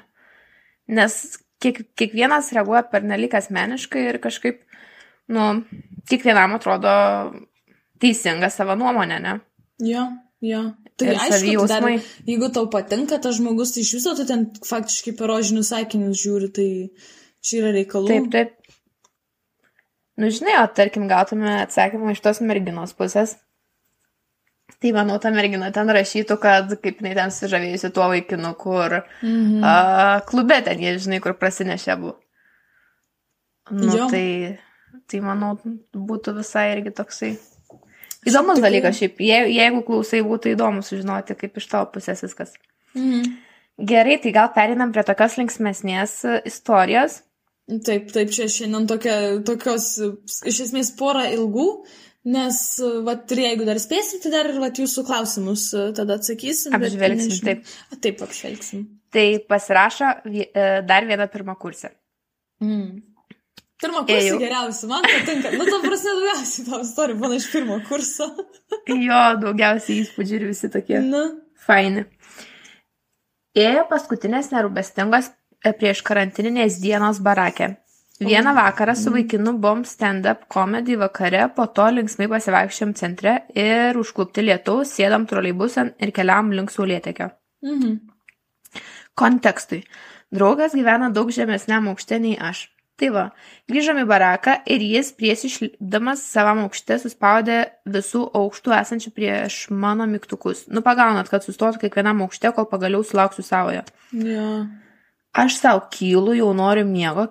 Nes 0.86 1.18
kiek, 1.62 1.82
kiekvienas 1.98 2.52
reaguoja 2.56 2.84
per 2.90 3.04
nelik 3.06 3.34
asmeniškai 3.38 4.06
ir 4.10 4.20
kažkaip, 4.22 4.62
nu, 5.32 5.48
kiekvienam 6.10 6.56
atrodo 6.58 6.92
teisinga 8.02 8.50
savo 8.52 8.76
nuomonė, 8.78 9.20
ne? 9.22 9.38
Jo. 9.82 10.08
Jo. 10.44 10.62
Tai 10.96 11.08
ir 11.12 11.18
aišku, 11.20 11.64
dar, 11.68 11.84
jeigu 12.28 12.48
tau 12.52 12.68
patinka 12.72 13.18
tas 13.20 13.36
žmogus, 13.36 13.72
tai 13.74 13.82
iš 13.84 13.94
viso 13.98 14.12
tu 14.16 14.24
ten 14.28 14.46
faktiškai 14.64 15.12
per 15.16 15.28
rožinius 15.32 15.72
sakinius 15.72 16.20
žiūri, 16.22 16.50
tai 16.56 16.68
čia 17.44 17.60
yra 17.60 17.72
reikalų. 17.76 18.08
Taip, 18.12 18.28
taip. 18.32 18.54
Nu, 20.16 20.30
žinai, 20.32 20.54
o 20.62 20.68
tarkim, 20.72 21.04
gautume 21.10 21.50
atsakymą 21.60 22.14
iš 22.14 22.22
tos 22.24 22.40
merginos 22.44 22.94
pusės. 22.96 23.36
Tai 24.82 24.92
manau, 24.92 25.16
ta 25.22 25.30
mergina 25.32 25.70
ten 25.72 25.88
rašytų, 25.94 26.36
kad 26.42 26.72
kaip 26.82 27.00
jinai 27.00 27.14
ten 27.16 27.32
sužavėjusi 27.32 27.90
tuo 27.94 28.10
vaikinu, 28.12 28.52
kur 28.60 29.00
-hmm. 29.00 29.62
uh, 29.62 30.20
klube 30.28 30.60
ten, 30.66 30.80
jie 30.82 30.98
žinai, 30.98 31.20
kur 31.24 31.36
prasinešė 31.38 31.96
buvo. 32.00 32.18
Nu, 33.70 33.96
jo. 33.96 34.08
tai, 34.10 34.58
tai 35.10 35.20
manau, 35.20 35.56
būtų 35.94 36.36
visai 36.36 36.72
irgi 36.76 36.92
toksai 36.94 37.36
Įdomus 38.26 38.58
tikrai... 38.58 38.70
dalykas 38.70 38.98
šiaip, 38.98 39.20
je, 39.22 39.38
jeigu 39.54 39.82
klausai, 39.86 40.22
būtų 40.26 40.54
įdomu 40.54 40.82
sužinoti, 40.82 41.36
kaip 41.38 41.60
iš 41.60 41.68
tavo 41.70 41.90
pusės 41.94 42.24
viskas. 42.26 42.56
Mhm. 42.94 43.36
Gerai, 43.86 44.16
tai 44.22 44.32
gal 44.32 44.48
perinam 44.54 44.92
prie 44.94 45.04
tokios 45.04 45.36
linksmesnės 45.36 46.22
istorijos. 46.48 47.20
Taip, 47.66 48.08
taip, 48.14 48.30
čia 48.32 48.46
šiandien 48.48 48.86
tokia, 48.88 49.14
tokios, 49.46 49.90
iš 50.48 50.60
esmės, 50.68 50.92
pora 50.96 51.26
ilgų, 51.34 51.66
nes, 52.26 52.60
e, 52.82 52.92
va, 53.06 53.16
ir 53.32 53.42
jeigu 53.44 53.66
dar 53.68 53.80
spėsit, 53.82 54.22
tai 54.24 54.32
dar 54.34 54.50
ir, 54.50 54.60
va, 54.62 54.70
jūsų 54.74 55.06
klausimus 55.08 55.68
e, 55.74 55.88
tada 55.96 56.18
atsakysim. 56.20 56.76
Apžvelgsim, 56.76 57.36
taip. 57.46 57.74
A, 57.90 57.98
taip, 58.02 58.22
apžvelgsim. 58.26 58.86
Tai 59.14 59.26
pasirašo 59.48 60.08
dar 60.88 61.06
vieną 61.08 61.28
pirmą 61.32 61.54
kursą. 61.60 61.92
Mm. 62.60 63.04
Pirmą 63.80 64.02
kursą 64.08 64.38
geriausia, 64.40 64.88
man 64.90 65.04
patinka. 65.04 65.52
Nu, 65.52 65.64
to 65.68 65.78
prasme, 65.84 66.12
daugiausiai 66.16 66.66
tavo 66.66 66.82
istorijų 66.84 67.18
būna 67.20 67.38
iš 67.40 67.48
pirmo 67.52 67.78
kurso. 67.88 68.28
jo, 69.08 69.22
daugiausiai 69.42 70.02
įspūdžių 70.02 70.38
ir 70.38 70.46
visi 70.50 70.70
tokie. 70.72 71.00
Nu. 71.04 71.24
Faini. 71.66 72.06
Ėjo 73.56 73.84
paskutinės 73.90 74.48
nerūbestingos 74.52 75.28
e, 75.30 75.72
prieš 75.76 76.02
karantininės 76.08 76.80
dienos 76.80 77.20
barakė. 77.24 77.74
Vieną 78.20 78.54
vakarą 78.56 78.94
su 78.96 79.10
mm. 79.10 79.14
vaikinu 79.18 79.52
buvom 79.60 79.82
stand-up 79.84 80.46
komedį 80.52 80.96
vakare, 81.02 81.42
po 81.56 81.66
to 81.68 81.84
linksmai 81.92 82.28
pasivaikščiam 82.32 82.94
centre 82.96 83.34
ir 83.52 83.98
užklupti 84.00 84.44
lietaus, 84.46 84.94
sėdam 84.96 85.26
troleibusan 85.28 85.92
ir 86.00 86.14
keliam 86.16 86.48
link 86.56 86.72
saulėtekio. 86.72 87.28
Mhm. 87.66 87.98
Kontekstui. 89.16 89.82
Draugas 90.32 90.72
gyvena 90.76 91.10
daug 91.12 91.28
žemesniam 91.32 91.92
aukšte 91.92 92.18
nei 92.20 92.38
aš. 92.40 92.66
Tai 92.96 93.10
va, 93.12 93.22
grįžom 93.68 93.98
į 94.00 94.06
baraką 94.08 94.54
ir 94.72 94.80
jis 94.80 95.10
prieš 95.12 95.42
išlipdamas 95.50 96.22
savam 96.24 96.62
aukšte 96.64 96.96
suspaudė 97.02 97.58
visų 97.92 98.22
aukštų 98.40 98.72
esančių 98.78 99.12
prieš 99.12 99.58
mano 99.68 100.06
mygtukus. 100.08 100.64
Nu, 100.72 100.80
pagaunat, 100.84 101.28
kad 101.28 101.44
sustotų 101.44 101.82
kiekvienam 101.84 102.24
aukšte, 102.24 102.48
kol 102.56 102.64
pagaliau 102.70 103.04
sulauksiu 103.04 103.44
savojo. 103.44 103.84
Ja. 104.16 104.48
Aš 105.36 105.58
savo 105.60 105.84
kylu, 105.92 106.32
jau 106.38 106.54
noriu 106.56 106.86
miego, 106.88 107.28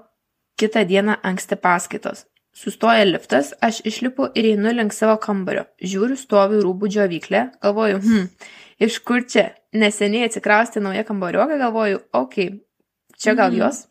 kitą 0.59 0.85
dieną 0.87 1.19
anksti 1.23 1.55
paskaitos. 1.55 2.25
Sustoja 2.55 3.03
liftas, 3.03 3.51
aš 3.61 3.81
išlipu 3.83 4.29
ir 4.39 4.45
einu 4.53 4.71
link 4.71 4.93
savo 4.95 5.17
kambario. 5.19 5.65
Žiūriu, 5.83 6.15
stovi 6.15 6.61
rūbų 6.63 6.87
džiovyklė, 6.93 7.41
galvoju, 7.65 7.97
hm, 7.99 8.29
iš 8.87 9.01
kur 9.03 9.25
čia? 9.27 9.49
Neseniai 9.75 10.29
atsikrausti 10.29 10.79
nauja 10.79 11.03
kambarioka, 11.03 11.57
galvoju, 11.59 11.99
okei, 12.15 12.47
okay, 12.47 13.19
čia 13.19 13.35
gal 13.35 13.51
mm. 13.51 13.59
jos? 13.59 13.81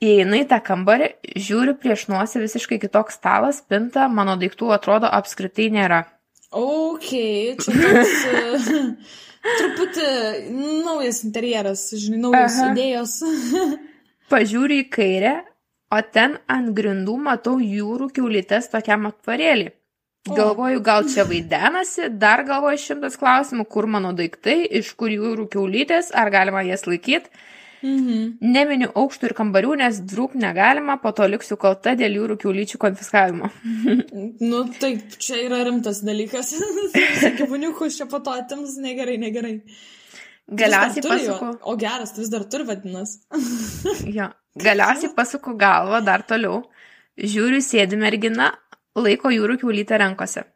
Įeinu 0.00 0.38
į 0.38 0.46
tą 0.52 0.60
kambarį, 0.64 1.10
žiūriu 1.42 1.74
prieš 1.82 2.06
nosį 2.12 2.44
visiškai 2.46 2.78
kitoks 2.86 3.18
stalas, 3.18 3.58
spinta, 3.64 4.06
mano 4.08 4.38
daiktų 4.38 4.70
atrodo 4.78 5.10
apskritai 5.10 5.72
nėra. 5.74 6.04
Ok, 6.54 7.10
čia 7.58 7.74
toks 7.74 8.14
uh, 8.30 8.72
truputį 9.58 10.08
naujas 10.86 11.24
interjeras, 11.26 11.88
žinai, 11.98 12.22
naujos 12.28 12.62
Aha. 12.62 12.70
idėjos. 12.70 13.18
Pažiūriu 14.30 14.84
į 14.84 14.88
kairę, 14.94 15.34
o 15.90 16.00
ten 16.14 16.38
ant 16.50 16.70
grindų 16.76 17.16
matau 17.24 17.58
jūrų 17.58 18.10
kiaulytės 18.14 18.70
tokiam 18.72 19.08
atvarėlį. 19.10 19.70
Galvoju, 20.28 20.82
gal 20.84 21.06
čia 21.08 21.24
vaidenasi, 21.24 22.10
dar 22.20 22.42
galvoju 22.44 22.78
šimtas 22.78 23.16
klausimų, 23.18 23.64
kur 23.72 23.86
mano 23.88 24.10
daiktai, 24.12 24.58
iš 24.80 24.92
kur 25.00 25.08
jūrų 25.08 25.46
kiaulytės, 25.54 26.10
ar 26.12 26.28
galima 26.34 26.60
jas 26.66 26.84
laikyti. 26.86 27.32
Mhm. 27.80 28.34
Neminiu 28.44 28.90
aukštų 28.92 29.30
ir 29.30 29.34
kambarių, 29.38 29.78
nes 29.80 30.02
drūk 30.04 30.34
negalima, 30.36 30.98
po 31.00 31.14
to 31.16 31.24
liksiu 31.24 31.56
kalta 31.60 31.94
dėl 31.96 32.18
jūrų 32.18 32.36
kiaulyčių 32.42 32.80
konfiskavimo. 32.82 33.48
nu 34.50 34.60
taip, 34.76 35.16
čia 35.16 35.40
yra 35.46 35.62
rimtas 35.64 36.02
dalykas. 36.04 36.52
Gyvūniukus 37.40 37.96
čia 37.96 38.08
po 38.10 38.20
to 38.20 38.36
atims, 38.36 38.76
negerai, 38.84 39.16
negerai. 39.24 39.54
Galiausiai 40.50 41.06
pasuku. 41.06 41.50
O 41.62 41.76
geras, 41.78 42.12
tu 42.14 42.22
vis 42.22 42.30
dar 42.32 42.44
turi 42.50 42.66
vadinas. 42.66 43.18
jo. 44.18 44.30
Galiausiai 44.58 45.12
pasuku 45.14 45.54
galvą 45.58 46.00
dar 46.04 46.24
toliau. 46.26 46.64
Žiūriu, 47.20 47.60
sėdi 47.62 47.98
mergina, 48.00 48.50
laiko 48.98 49.30
jūrų 49.30 49.60
kiaulytę 49.60 49.98
rankose. 50.00 50.46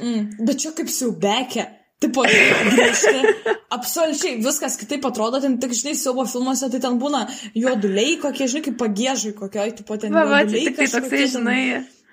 Mm, 0.00 0.44
bet 0.48 0.62
čia 0.62 0.72
kaip 0.76 0.90
siaubekė. 0.90 1.68
Tipo, 2.02 2.24
grįžti, 2.26 3.50
absoliučiai 3.70 4.40
viskas 4.42 4.74
kitaip 4.80 5.04
atrodo, 5.06 5.38
ten 5.42 5.54
tik, 5.62 5.74
žinai, 5.78 5.92
siaubo 5.94 6.24
filmuose, 6.26 6.66
tai 6.72 6.80
ten 6.82 6.96
būna 6.98 7.20
juoduliai 7.54 8.16
kokie, 8.22 8.48
žinai, 8.50 8.64
kaip 8.66 8.78
pagėžai 8.80 9.30
kokioj, 9.38 9.74
tipo, 9.78 9.98
ten 10.02 10.16
va, 10.16 10.24
va, 10.26 10.40
tik 10.48 10.74
tai 10.80 10.88
toksai, 10.90 11.28
žinai. 11.36 11.60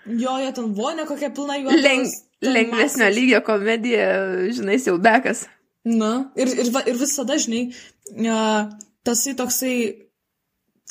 Jo, 0.06 0.36
jo, 0.44 0.52
ten 0.54 0.70
vonė 0.78 1.08
kokia 1.10 1.32
pilna 1.34 1.58
juodų. 1.58 1.80
Leng, 1.82 2.14
lengvesnio 2.46 3.08
masas. 3.08 3.16
lygio 3.18 3.42
komedija, 3.48 4.12
žinai, 4.54 4.78
siaubekas. 4.84 5.48
Na, 5.90 6.12
ir, 6.38 6.52
ir, 6.62 6.70
ir 6.92 7.00
visada, 7.00 7.38
žinai, 7.40 7.70
tasai 9.08 9.34
toksai, 9.40 9.74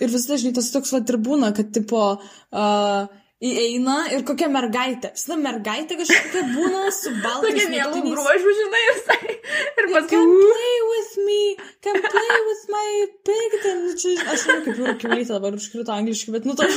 ir 0.02 0.12
visada, 0.12 0.38
žinai, 0.40 0.56
tas 0.56 0.72
toks 0.74 0.94
va 0.94 1.02
ir 1.04 1.18
būna, 1.22 1.52
kad, 1.56 1.70
tipo, 1.76 2.02
uh, 2.18 3.18
įeina 3.38 3.98
ir 4.14 4.24
kokia 4.26 4.48
mergaitė. 4.50 5.12
Visada 5.14 5.38
mergaitė 5.42 5.98
kažkokia 6.00 6.42
būna 6.54 6.88
su 6.94 7.12
baltais. 7.24 7.46
Tokia 7.46 7.68
mielų 7.74 8.02
bruožų, 8.08 8.54
žinai, 8.60 8.82
visai. 8.88 9.20
Ir 9.28 9.90
paskui. 9.92 10.08
Come 10.14 10.40
play 10.42 10.76
with 10.88 11.12
me, 11.28 11.42
come 11.86 12.02
play 12.08 12.40
with 12.48 12.64
my 12.74 12.88
pig. 13.28 13.58
Ten, 13.62 13.84
nu, 13.84 13.94
čia, 14.02 14.16
aš 14.24 14.46
žinau, 14.46 14.58
kaip 14.66 14.82
jūrų 14.82 14.96
kiaulytė 15.04 15.32
dabar 15.36 15.58
užkrito 15.58 15.94
angliškai, 15.94 16.34
bet 16.38 16.48
nu 16.48 16.58
to. 16.58 16.68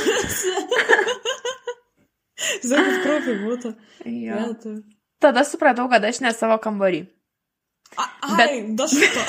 Žinai, 2.62 2.78
kad 2.82 3.02
profi 3.06 3.34
būtų. 3.38 3.70
Jo. 4.10 4.38
Tada 5.22 5.44
supratau, 5.46 5.86
kad 5.90 6.02
aš 6.06 6.22
ne 6.24 6.32
savo 6.34 6.56
kambarį. 6.62 7.04
A, 7.96 8.06
ai, 8.28 8.36
bet... 8.36 8.70
dašuto. 8.80 9.24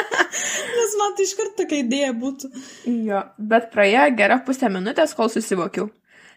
Nes 0.76 0.94
man 0.98 1.16
tai 1.16 1.26
iš 1.26 1.34
karto 1.38 1.56
tokia 1.62 1.80
idėja 1.82 2.12
būtų. 2.16 2.50
Jo, 3.08 3.24
bet 3.52 3.70
praėjo 3.74 4.06
gera 4.18 4.38
pusę 4.46 4.70
minutės, 4.72 5.16
kol 5.18 5.30
susivokiau. 5.32 5.90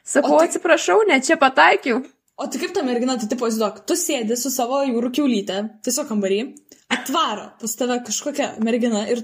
Sakau, 0.03 0.39
tai... 0.39 0.49
atsiprašau, 0.49 1.03
ne 1.09 1.19
čia 1.23 1.37
pataikiau. 1.41 2.01
O 2.41 2.47
tai 2.49 2.59
kaip 2.63 2.73
ta 2.75 2.81
mergina, 2.85 3.15
tai 3.21 3.29
tipo, 3.29 3.47
žinok, 3.53 3.83
tu 3.87 3.95
sėdi 3.99 4.35
su 4.39 4.49
savo 4.51 4.81
jūrų 4.87 5.11
kiaulyte, 5.13 5.59
tiesiog 5.85 6.09
kambarį, 6.09 6.39
atvaro 6.93 7.51
pas 7.61 7.77
tave 7.77 7.99
kažkokia 8.07 8.55
mergina 8.65 9.03
ir, 9.13 9.21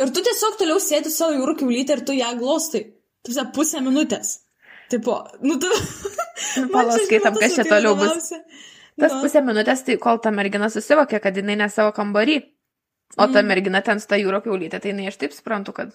ir 0.00 0.14
tu 0.14 0.24
tiesiog 0.24 0.56
toliau 0.60 0.80
sėdi 0.80 1.12
su 1.12 1.20
savo 1.20 1.36
jūrų 1.36 1.58
kiaulyte 1.60 1.98
ir 1.98 2.04
tu 2.08 2.16
ją 2.16 2.32
glostai. 2.40 2.86
Tu 3.20 3.34
visą 3.34 3.44
pusę 3.52 3.82
minutės. 3.84 4.38
Tipo, 4.90 5.20
nu 5.44 5.58
tu... 5.60 5.68
Nu, 6.56 6.68
Palaskaitam, 6.74 7.36
kas 7.38 7.58
čia 7.58 7.66
toliau 7.68 7.92
bus. 7.98 8.30
Tas 8.98 9.12
no. 9.14 9.20
pusę 9.22 9.42
minutės, 9.44 9.84
tai 9.86 9.98
kol 10.02 10.18
ta 10.22 10.32
mergina 10.34 10.70
susivokė, 10.72 11.20
kad 11.22 11.36
jinai 11.38 11.56
ne 11.60 11.68
savo 11.72 11.92
kambarį, 11.96 12.40
o 13.16 13.22
mm. 13.26 13.36
ta 13.36 13.44
mergina 13.46 13.84
ten 13.86 14.02
su 14.02 14.10
ta 14.10 14.18
jūro 14.20 14.42
kiaulytė, 14.44 14.80
tai 14.82 14.92
jinai 14.92 15.06
aš 15.12 15.20
taip 15.22 15.36
suprantu, 15.36 15.76
kad, 15.76 15.94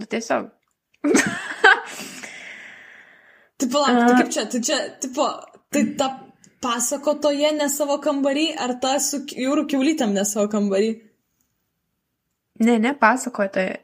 nu 0.00 0.08
tiesiog. 0.10 0.48
Tai 3.60 3.68
palauk, 3.68 3.96
tai 4.08 4.12
kaip 4.16 4.30
čia, 4.32 4.42
tai 4.48 4.60
čia, 4.64 4.76
tipo, 5.02 5.24
tai 5.68 5.82
ta 6.00 6.06
pasakotoje 6.64 7.52
ne 7.58 7.68
savo 7.68 7.98
kambarį, 8.00 8.46
ar 8.56 8.72
ta 8.80 8.94
su 9.04 9.20
jūrų 9.36 9.66
kiaulytėm 9.68 10.14
ne 10.16 10.24
savo 10.24 10.48
kambarį? 10.52 10.90
Ne, 12.64 12.78
ne, 12.80 12.94
pasakotoje. 12.96 13.76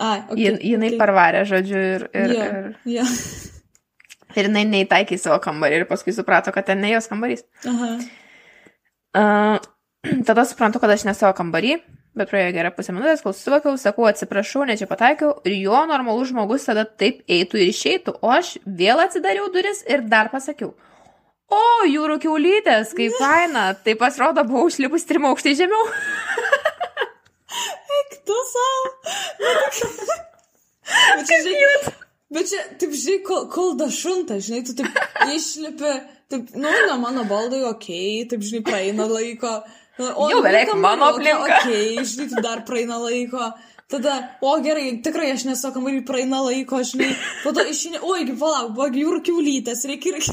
A, 0.00 0.14
okay, 0.30 0.40
Jin, 0.40 0.56
jinai 0.64 0.94
okay. 0.94 1.00
parvarė, 1.00 1.44
žodžiu, 1.48 1.82
ir... 1.96 2.06
ir, 2.16 2.36
yeah, 2.38 2.54
ir... 2.56 2.70
Yeah. 2.96 3.16
Ir 4.36 4.48
jinai 4.48 4.66
neįtaikė 4.68 5.16
į 5.16 5.22
savo 5.22 5.38
kambarį 5.44 5.82
ir 5.82 5.88
paskui 5.90 6.14
suprato, 6.16 6.54
kad 6.54 6.68
ten 6.68 6.82
ne 6.82 6.92
jos 6.94 7.08
kambarys. 7.10 7.44
Aha. 7.68 7.90
Uh, 9.12 9.56
tada 10.28 10.46
suprantu, 10.48 10.82
kad 10.82 10.92
aš 10.94 11.06
ne 11.08 11.16
savo 11.18 11.34
kambarį, 11.38 11.80
Bet 12.12 12.28
praėjo 12.28 12.50
gerą 12.52 12.70
pusę 12.76 12.92
minutės, 12.92 13.22
kol 13.24 13.32
suvokiau, 13.32 13.78
sakau, 13.80 14.04
atsiprašau, 14.04 14.66
ne 14.68 14.74
čia 14.76 14.84
pataikiau, 14.88 15.30
ir 15.48 15.54
jo 15.62 15.78
normalus 15.88 16.28
žmogus 16.28 16.66
tada 16.68 16.84
taip 16.84 17.22
eitų 17.24 17.62
ir 17.62 17.70
išeitų, 17.70 18.18
o 18.20 18.32
aš 18.34 18.58
vėl 18.66 19.00
atsidariau 19.00 19.48
duris 19.54 19.80
ir 19.88 20.04
dar 20.12 20.28
pasakiau. 20.28 20.74
O, 21.52 21.62
jūrų 21.88 22.18
kiaulytės, 22.20 22.92
kaip 22.96 23.16
faina, 23.16 23.64
tai 23.80 23.96
pasirodo, 24.00 24.44
buvau 24.48 24.68
užlipus 24.68 25.08
trim 25.08 25.24
aukštai 25.30 25.56
žemiau. 25.56 25.88
Eik 27.96 28.20
tu 28.28 28.36
savo. 28.52 28.92
čia, 31.24 31.42
žinai, 31.48 31.96
bet 32.34 32.50
čia, 32.50 32.62
taip, 32.80 32.94
žinai, 32.96 33.20
kol, 33.26 33.46
kol 33.52 33.74
dašunta, 33.80 34.38
žinai, 34.42 34.62
tu 34.66 34.76
taip 34.78 34.98
išlipi, 35.36 35.92
taip, 36.32 36.54
nu, 36.56 36.68
ne 36.68 36.96
mano 37.02 37.26
baldai, 37.28 37.62
okei, 37.68 38.22
okay, 38.22 38.28
taip, 38.30 38.46
žinai, 38.48 38.64
praeina 38.66 39.08
laiko. 39.10 39.60
O, 40.00 40.30
jau 40.32 40.40
beveik 40.42 40.72
mano 40.80 41.10
aplinka. 41.12 41.44
Okei, 41.44 41.92
okay, 41.98 42.08
žinai, 42.08 42.42
dar 42.44 42.64
praeina 42.68 42.98
laiko. 43.02 43.52
Tada, 43.92 44.14
o 44.40 44.54
gerai, 44.64 44.86
tikrai 45.04 45.34
aš 45.34 45.44
nesu 45.50 45.68
kambarį, 45.74 46.00
praeina 46.08 46.40
laiko, 46.46 46.80
žinai. 46.88 47.10
Po 47.42 47.52
to 47.52 47.64
išinė, 47.68 48.00
oi, 48.00 48.24
palauk, 48.40 48.72
buvo 48.78 48.88
jūrų 48.88 49.20
kiaulytės, 49.28 49.84
reikia 49.90 50.16
ir... 50.16 50.22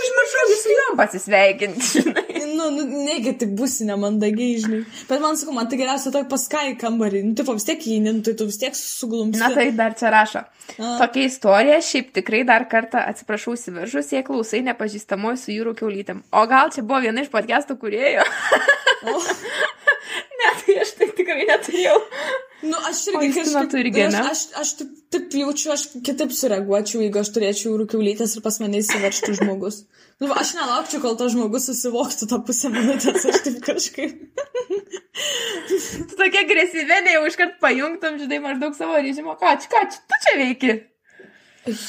Užmiršau 0.00 0.46
su 0.60 0.74
juom 0.76 0.98
pasisveikinti, 1.00 1.88
žinai. 1.96 2.29
Nu, 2.56 2.68
nu 2.74 2.84
negi 3.06 3.32
tik 3.40 3.52
būsi 3.58 3.86
nemandagiai, 3.88 4.58
žinai. 4.62 4.80
Bet 5.08 5.22
man 5.22 5.38
sakau, 5.38 5.54
man 5.56 5.68
tai 5.70 5.78
geriausia 5.80 6.12
toj 6.14 6.26
paskai 6.30 6.74
kambarį. 6.80 7.22
Nu, 7.28 7.36
taip, 7.38 7.50
vis 7.56 7.66
tiek 7.68 7.86
įeini, 7.86 8.14
nu, 8.16 8.24
tai 8.26 8.34
tu 8.38 8.48
vis 8.48 8.58
tiek 8.60 8.76
suglumsi. 8.76 9.40
Na 9.42 9.50
tai 9.54 9.68
dar 9.76 9.96
čia 9.98 10.12
rašo. 10.14 10.44
A. 10.76 10.92
Tokia 11.02 11.26
istorija, 11.28 11.80
šiaip 11.84 12.12
tikrai 12.16 12.42
dar 12.48 12.66
kartą 12.70 13.02
atsiprašau 13.12 13.56
įsiveržus, 13.58 14.12
jie 14.14 14.22
klausai 14.26 14.62
nepažįstamoji 14.68 15.40
su 15.42 15.54
jūrų 15.54 15.76
kiaulytėm. 15.80 16.22
O 16.30 16.44
gal 16.50 16.72
čia 16.74 16.84
buvo 16.86 17.02
viena 17.06 17.24
iš 17.24 17.32
podcastų 17.32 17.78
kuriejų? 17.80 18.26
ne, 20.40 20.54
tai 20.62 20.78
aš 20.84 20.94
tai 20.98 21.10
tikrai 21.16 21.48
neturėjau. 21.48 21.98
Nu, 22.62 22.76
aš 22.88 23.06
irgi 23.08 23.30
kažkaip... 23.38 23.74
Irgi, 23.80 24.02
aš, 24.04 24.16
aš, 24.20 24.40
aš 24.60 24.72
taip, 24.80 24.90
taip 25.14 25.36
jaučiu, 25.40 25.70
aš 25.72 25.86
kitaip 26.04 26.34
sureaguočiau, 26.36 27.00
jeigu 27.06 27.22
aš 27.22 27.30
turėčiau 27.36 27.72
rūkiaulytės 27.80 28.36
ir 28.36 28.44
pas 28.44 28.58
mane 28.60 28.82
įsiverštų 28.82 29.38
žmogus. 29.40 29.82
Nu, 30.20 30.28
aš 30.36 30.52
nelaukčiau, 30.58 31.00
kol 31.00 31.16
tas 31.16 31.32
žmogus 31.32 31.70
susivoktų 31.70 32.28
tą 32.28 32.40
pusę 32.44 32.68
minutės, 32.74 33.24
aš 33.32 33.40
taip 33.46 33.62
kažkaip. 33.64 34.12
tokia 36.20 36.44
agresyvė, 36.44 37.00
jau 37.14 37.24
iškart 37.28 37.56
pajungtum, 37.64 38.18
žinai, 38.20 38.40
maždaug 38.44 38.76
savo 38.76 39.00
režimo, 39.00 39.36
ką, 39.40 39.56
ką, 39.72 39.84
tu 39.96 40.20
čia 40.26 40.36
veiki? 40.40 40.76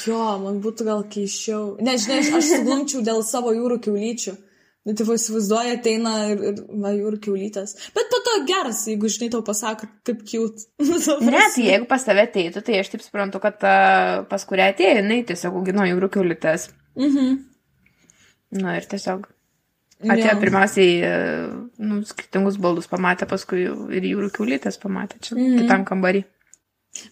Jo, 0.06 0.22
man 0.40 0.60
būtų 0.64 0.86
gal 0.88 1.04
keiščiau. 1.12 1.76
Nežinai, 1.84 2.20
aš 2.38 2.48
suglumčiau 2.56 3.04
dėl 3.04 3.22
savo 3.26 3.54
jūrų 3.56 3.80
kiaulyčių. 3.86 4.34
Nu, 4.82 4.96
tai 4.98 5.04
įsivaizduoja, 5.14 5.76
ateina 5.76 6.12
ir, 6.32 6.40
ir 6.48 6.56
va, 6.82 6.90
jūrų 6.90 7.20
kiaulytės. 7.22 7.76
Bet 7.94 8.08
po 8.10 8.18
to 8.26 8.32
geras, 8.48 8.80
jeigu 8.90 9.10
žinai 9.14 9.28
tau 9.30 9.44
pasako, 9.46 9.86
kaip 10.08 10.24
kiūt. 10.26 10.64
ne, 11.28 11.44
tai 11.54 11.66
jeigu 11.68 11.86
pas 11.90 12.02
tave 12.02 12.24
ateitų, 12.26 12.64
tai 12.66 12.80
aš 12.80 12.90
taip 12.90 13.04
suprantu, 13.04 13.38
kad 13.44 13.62
uh, 13.62 14.24
pas 14.30 14.46
kurią 14.48 14.72
atėjo, 14.72 14.96
jinai 14.98 15.20
tiesiog 15.28 15.60
augino 15.60 15.86
jūrų 15.86 16.10
kiaulytės. 16.16 16.66
Mhm. 16.98 17.38
Na 18.62 18.74
ir 18.80 18.90
tiesiog. 18.90 19.30
Atėjo 20.02 20.32
ja. 20.32 20.38
pirmiausiai, 20.42 20.94
nu, 21.78 22.00
skirtingus 22.08 22.58
baldus 22.58 22.90
pamatė, 22.90 23.28
paskui 23.30 23.68
ir 23.70 24.06
jūrų 24.08 24.32
kiaulytės 24.34 24.82
pamatė 24.82 25.22
čia 25.22 25.36
mhm. 25.36 25.60
kitam 25.62 25.86
kambarį. 25.86 26.24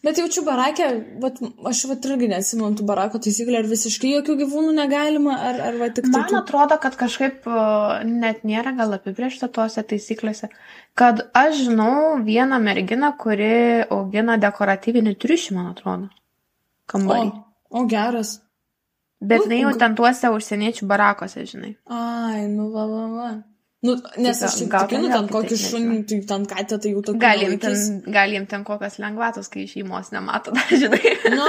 Bet 0.05 0.19
jaučiu 0.21 0.43
barakė, 0.45 0.87
bet 1.23 1.39
aš 1.71 1.79
va 1.89 1.95
irgi 1.97 2.27
nesimenu 2.29 2.77
tų 2.77 2.85
barako 2.89 3.21
taisyklių, 3.25 3.63
ar 3.63 3.69
visiškai 3.69 4.11
jokių 4.13 4.35
gyvūnų 4.43 4.75
negalima, 4.77 5.39
ar, 5.49 5.61
ar 5.71 5.79
va 5.81 5.89
tik. 5.97 6.11
Man 6.13 6.27
tų... 6.29 6.37
atrodo, 6.43 6.77
kad 6.83 6.99
kažkaip 7.01 7.49
net 8.05 8.45
nėra 8.45 8.75
gal 8.77 8.93
apibriešta 8.99 9.49
tose 9.49 9.81
taisyklėse, 9.81 10.51
kad 11.01 11.25
aš 11.33 11.65
žinau 11.65 12.21
vieną 12.27 12.61
merginą, 12.61 13.15
kuri 13.25 13.55
augina 13.89 14.37
dekoratyvinį 14.43 15.17
triušį, 15.25 15.57
man 15.57 15.73
atrodo. 15.73 16.13
Kambarį. 16.93 17.33
O, 17.73 17.81
o 17.81 17.89
geras. 17.89 18.37
Bet 19.21 19.49
nu, 19.49 19.63
jau 19.63 19.73
ten 19.81 19.97
tuose 19.97 20.29
užsieniečių 20.33 20.89
barakose, 20.93 21.47
žinai. 21.49 21.75
Ai, 21.89 22.45
nu 22.53 22.69
va, 22.73 22.85
va, 22.89 23.07
va. 23.17 23.31
Nu, 23.81 23.95
nes 24.21 24.37
tai 24.37 24.49
aš 24.51 24.57
gal 24.69 24.89
tikinu, 24.91 25.09
ten 25.09 25.29
kokį 25.33 25.57
šunį, 25.57 25.99
tai 26.09 26.19
ten 26.29 26.43
katę, 26.49 26.77
tai 26.85 26.91
jau 26.93 27.01
tokia. 27.05 27.31
Gal 27.41 28.03
gal 28.13 28.35
jiem 28.35 28.45
ten 28.49 28.65
kokias 28.67 28.99
lengvatos, 29.01 29.49
kai 29.53 29.65
šeimos 29.71 30.11
nemato, 30.13 30.53
dar, 30.57 30.75
žinai. 30.83 31.15
Nu, 31.33 31.47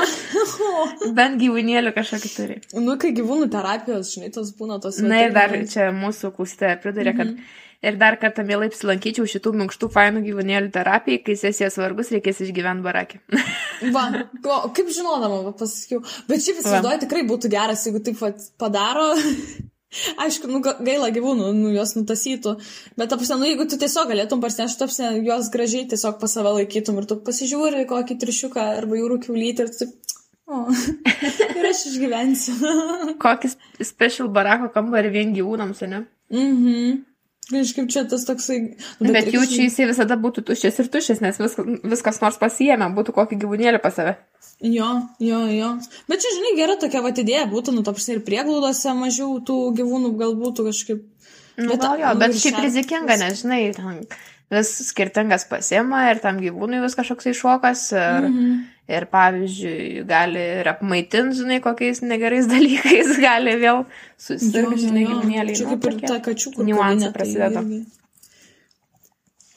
Bent 1.17 1.41
gyvūnėlių 1.41 1.91
kažkokį 1.97 2.31
turi. 2.37 2.61
Nu, 2.79 2.95
kai 3.01 3.11
gyvūnų 3.17 3.49
terapijos, 3.51 4.13
žinai, 4.15 4.31
tos 4.31 4.53
būna 4.55 4.79
tos. 4.83 5.01
Na 5.03 5.25
ir 5.25 5.35
dar 5.35 5.57
čia 5.73 5.89
mūsų 5.95 6.31
klausytoja 6.37 6.79
pridurė, 6.79 7.17
kad 7.17 7.27
mm 7.33 7.35
-hmm. 7.35 7.59
Ir 7.81 7.95
dar 7.97 8.13
kartą 8.21 8.43
mielai 8.45 8.67
apsilankyčiau 8.69 9.25
šitų 9.25 9.55
minkštų 9.57 9.87
fainų 9.89 10.19
gyvūnėlių 10.27 10.69
terapijai, 10.75 11.23
kai 11.25 11.33
sesijos 11.33 11.79
vargus 11.81 12.11
reikės 12.13 12.43
išgyventi 12.45 12.85
barakį. 12.85 13.19
Va, 13.95 14.03
o, 14.43 14.69
kaip 14.69 14.91
žinodama, 14.93 15.55
pasakiau. 15.57 16.03
Bet 16.27 16.45
šiaip 16.45 16.61
įsivaizduoju, 16.61 17.01
tikrai 17.07 17.23
būtų 17.25 17.49
geras, 17.49 17.87
jeigu 17.87 18.03
taip 18.05 18.21
pat 18.21 18.45
padaro. 18.61 19.15
Aišku, 20.23 20.47
nu, 20.47 20.61
gaila 20.63 21.09
gyvūnų, 21.11 21.49
nu, 21.57 21.71
juos 21.75 21.93
nutasytų, 21.97 22.55
bet, 22.95 23.09
ta 23.11 23.17
prasme, 23.19 23.41
nu, 23.41 23.49
jeigu 23.49 23.67
tu 23.67 23.79
tiesiog 23.81 24.07
galėtum 24.13 24.39
parsinešti, 24.43 24.79
ta 24.79 24.87
prasme, 24.87 25.11
juos 25.27 25.51
gražiai 25.51 25.89
tiesiog 25.91 26.15
pas 26.21 26.31
save 26.31 26.55
laikytum 26.55 27.01
ir 27.01 27.09
tu 27.09 27.19
pasižiūri 27.27 27.83
kokį 27.89 28.17
trišiuką 28.23 28.65
arba 28.79 29.01
jūrų 29.01 29.19
kiaulytę 29.25 29.67
ir 29.67 29.75
tu, 29.75 29.89
o, 30.47 30.63
ir 31.59 31.69
aš 31.73 31.85
išgyvensiu. 31.91 32.55
Kokį 33.25 33.51
special 33.83 34.31
barako 34.31 34.71
kambarį 34.73 35.15
vien 35.19 35.37
gyvūnams, 35.37 35.83
ne? 35.91 36.05
Mhm. 36.31 36.75
Mm 36.75 36.99
Kažkaip 37.51 37.89
čia 37.91 38.03
tas 38.07 38.23
toksai. 38.27 38.59
Nu, 39.01 39.09
bet, 39.09 39.25
bet 39.25 39.33
jų 39.33 39.41
čia 39.49 39.65
jisai 39.65 39.87
visada 39.89 40.15
būtų 40.19 40.43
tuščias 40.47 40.77
ir 40.83 40.89
tuščias, 40.93 41.21
nes 41.23 41.39
vis, 41.41 41.57
viskas 41.83 42.21
nors 42.23 42.37
pasijėmė, 42.39 42.87
būtų 42.95 43.15
kokį 43.17 43.39
gyvūnėlį 43.43 43.81
pas 43.83 43.97
save. 43.97 44.13
Jo, 44.61 44.89
jo, 45.19 45.39
jo. 45.49 45.69
Bet 46.09 46.21
čia, 46.21 46.31
žinai, 46.37 46.51
gera 46.59 46.75
tokia 46.77 47.01
va 47.01 47.09
idėja 47.09 47.47
būtų, 47.49 47.73
nu, 47.73 47.85
tops 47.85 48.05
ir 48.13 48.19
prieglūdose 48.25 48.93
mažiau 48.93 49.39
tų 49.45 49.55
gyvūnų 49.79 50.11
gal 50.19 50.35
būtų 50.37 50.67
kažkaip. 50.69 50.99
Nu, 51.57 51.71
bet, 51.71 51.81
gal 51.81 51.97
jo, 51.97 52.11
nu, 52.13 52.21
bet 52.21 52.35
šiaip 52.37 52.59
rizikinga, 52.61 53.17
nežinai, 53.23 53.63
ten 53.73 54.03
vis 54.53 54.69
skirtingas 54.91 55.47
pasiema 55.49 56.03
ir 56.11 56.21
tam 56.21 56.37
gyvūnui 56.43 56.83
vis 56.83 56.97
kažkoks 56.99 57.31
iššokas. 57.31 57.87
Ir, 57.95 58.27
mm 58.27 58.35
-hmm. 58.35 58.59
ir 58.97 59.07
pavyzdžiui, 59.15 60.03
gali 60.05 60.43
ir 60.59 60.69
apmaitinti, 60.69 61.39
žinai, 61.41 61.57
kokiais 61.63 62.03
negerais 62.05 62.49
dalykais, 62.53 63.17
gali 63.23 63.55
vėl 63.65 63.85
susirgti, 64.17 64.85
žinai, 64.85 65.07
gyvūnėliai. 65.09 65.57
Čia 65.57 65.73
kaip 65.73 65.89
ir 65.89 65.99
ta 66.05 66.21
kačių, 66.29 66.53
kur 66.55 66.69
niuansai 66.69 67.11
prasideda. 67.17 67.65
Tai 67.65 68.00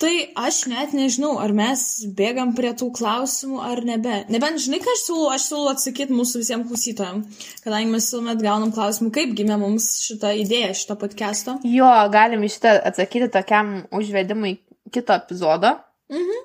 Tai 0.05 0.17
aš 0.37 0.57
net 0.69 0.91
nežinau, 0.93 1.39
ar 1.41 1.55
mes 1.57 1.81
bėgam 2.13 2.51
prie 2.53 2.75
tų 2.77 2.91
klausimų 2.93 3.63
ar 3.65 3.81
nebe. 3.89 4.19
Nebent, 4.29 4.61
žinai, 4.61 4.83
ką 4.85 4.93
aš 4.93 5.05
siūlau, 5.07 5.31
aš 5.33 5.47
siūlau 5.49 5.71
atsakyti 5.71 6.13
mūsų 6.13 6.43
visiems 6.43 6.67
klausytojams, 6.69 7.47
kadangi 7.65 7.89
mes 7.89 8.05
visuomet 8.05 8.43
gaunam 8.45 8.75
klausimų, 8.75 9.09
kaip 9.15 9.33
gimė 9.39 9.57
mums 9.63 9.87
šitą 10.05 10.35
idėją, 10.43 10.75
šito 10.77 10.99
podcast'o. 11.01 11.55
Jo, 11.65 11.89
galim 12.13 12.45
iš 12.45 12.59
šitą 12.59 12.75
atsakyti 12.91 13.31
tokiam 13.33 13.71
užvedimui 13.97 14.59
kito 14.93 15.17
epizodo. 15.17 15.73
Mhm. 16.13 16.43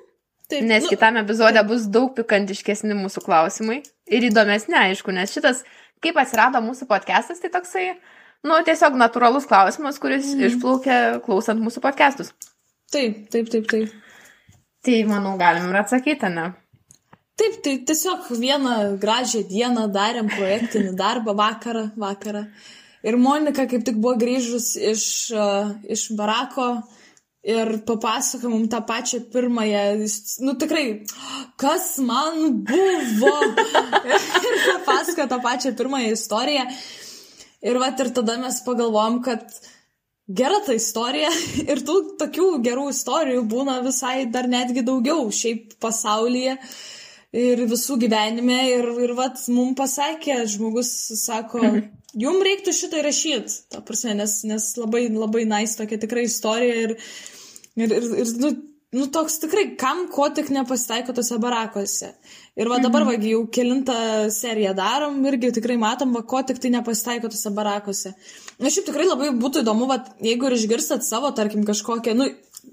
Taip, 0.50 0.64
nes 0.72 0.86
nu, 0.86 0.94
kitame 0.94 1.20
epizode 1.20 1.60
bus 1.68 1.84
daug 1.92 2.14
pikantiškesni 2.16 2.96
mūsų 2.96 3.26
klausimai 3.26 3.82
ir 4.08 4.24
įdomesni, 4.30 4.78
aišku, 4.88 5.12
nes 5.14 5.36
šitas, 5.36 5.60
kaip 6.00 6.16
atsirado 6.18 6.64
mūsų 6.64 6.88
podcastas, 6.88 7.44
tai 7.44 7.52
toksai, 7.52 7.90
nu, 8.48 8.56
tiesiog 8.64 8.96
natūralus 9.04 9.44
klausimas, 9.50 10.00
kuris 10.00 10.32
mm. 10.32 10.48
išplaukia 10.48 11.02
klausant 11.28 11.60
mūsų 11.60 11.84
podcastus. 11.84 12.32
Taip, 12.90 13.28
taip, 13.30 13.50
taip, 13.52 13.66
taip. 13.70 13.92
Tai, 14.82 14.96
manau, 15.06 15.36
galim 15.38 15.68
ir 15.70 15.78
atsakyti, 15.82 16.30
ne? 16.34 16.48
Taip, 17.40 17.60
tai 17.64 17.76
tiesiog 17.88 18.26
vieną 18.36 18.76
gražią 19.00 19.44
dieną 19.48 19.86
darėm 19.94 20.28
projektinį 20.32 20.94
darbą 20.98 21.32
vakarą, 21.38 21.86
vakarą. 22.00 22.44
Ir 23.06 23.16
Monika 23.16 23.64
kaip 23.68 23.84
tik 23.86 23.96
buvo 23.96 24.18
grįžus 24.20 24.74
iš, 24.90 25.04
uh, 25.32 25.70
iš 25.88 26.10
barako 26.18 26.66
ir 27.40 27.78
papasakojo 27.88 28.50
mums 28.52 28.68
tą 28.72 28.82
pačią 28.84 29.22
pirmąją, 29.32 29.84
nu 30.44 30.56
tikrai, 30.60 30.84
kas 31.56 31.94
man 32.04 32.60
buvo. 32.68 33.36
ir 34.04 34.60
papasakojo 34.74 35.28
tą 35.30 35.40
pačią 35.46 35.76
pirmąją 35.78 36.12
istoriją. 36.18 36.66
Ir 37.60 37.80
va 37.80 37.92
ir 37.92 38.12
tada 38.16 38.36
mes 38.40 38.60
pagalvom, 38.64 39.22
kad 39.24 39.48
gera 40.36 40.60
ta 40.66 40.76
istorija 40.76 41.30
ir 41.72 41.82
tų 41.86 41.98
tokių 42.20 42.48
gerų 42.64 42.88
istorijų 42.94 43.44
būna 43.50 43.80
visai 43.86 44.24
dar 44.32 44.48
netgi 44.50 44.84
daugiau 44.86 45.28
šiaip 45.34 45.76
pasaulyje 45.82 46.56
ir 47.36 47.64
visų 47.70 47.98
gyvenime. 48.04 48.60
Ir, 48.74 48.88
ir 49.06 49.14
vat, 49.18 49.42
mums 49.52 49.76
pasakė, 49.78 50.40
žmogus 50.50 50.90
sako, 51.22 51.62
jum 52.18 52.40
reiktų 52.46 52.74
šitą 52.74 53.02
įrašyti, 53.02 53.60
ta 53.74 53.82
prasme, 53.86 54.16
nes, 54.18 54.40
nes 54.48 54.72
labai, 54.80 55.06
labai 55.14 55.44
nais 55.46 55.70
nice, 55.70 55.78
tokia 55.78 56.00
tikra 56.02 56.24
istorija 56.26 56.80
ir, 56.88 56.96
ir, 57.78 57.94
ir, 58.00 58.08
ir 58.24 58.34
nu, 58.42 58.54
nu, 58.92 59.06
toks 59.06 59.38
tikrai, 59.38 59.64
kam 59.78 60.06
ko 60.10 60.26
tik 60.34 60.48
nepasitaiko 60.50 61.14
tose 61.14 61.38
barakose. 61.42 62.10
Ir 62.58 62.70
va 62.70 62.80
dabar, 62.82 63.04
mhm. 63.06 63.22
va, 63.22 63.30
jau 63.30 63.44
kilintą 63.54 63.96
seriją 64.34 64.74
darom, 64.74 65.20
irgi 65.30 65.52
tikrai 65.60 65.78
matom, 65.78 66.10
va, 66.16 66.24
ko 66.26 66.42
tik 66.46 66.58
tai 66.62 66.72
nepasitaiko 66.74 67.30
tose 67.30 67.52
barakose. 67.54 68.14
Na, 68.58 68.72
šiaip 68.72 68.88
tikrai 68.90 69.06
labai 69.06 69.30
būtų 69.38 69.62
įdomu, 69.62 69.86
va, 69.90 70.00
jeigu 70.26 70.50
ir 70.50 70.58
išgirstat 70.58 71.06
savo, 71.06 71.30
tarkim, 71.38 71.62
kažkokią, 71.68 72.16
nu, 72.18 72.28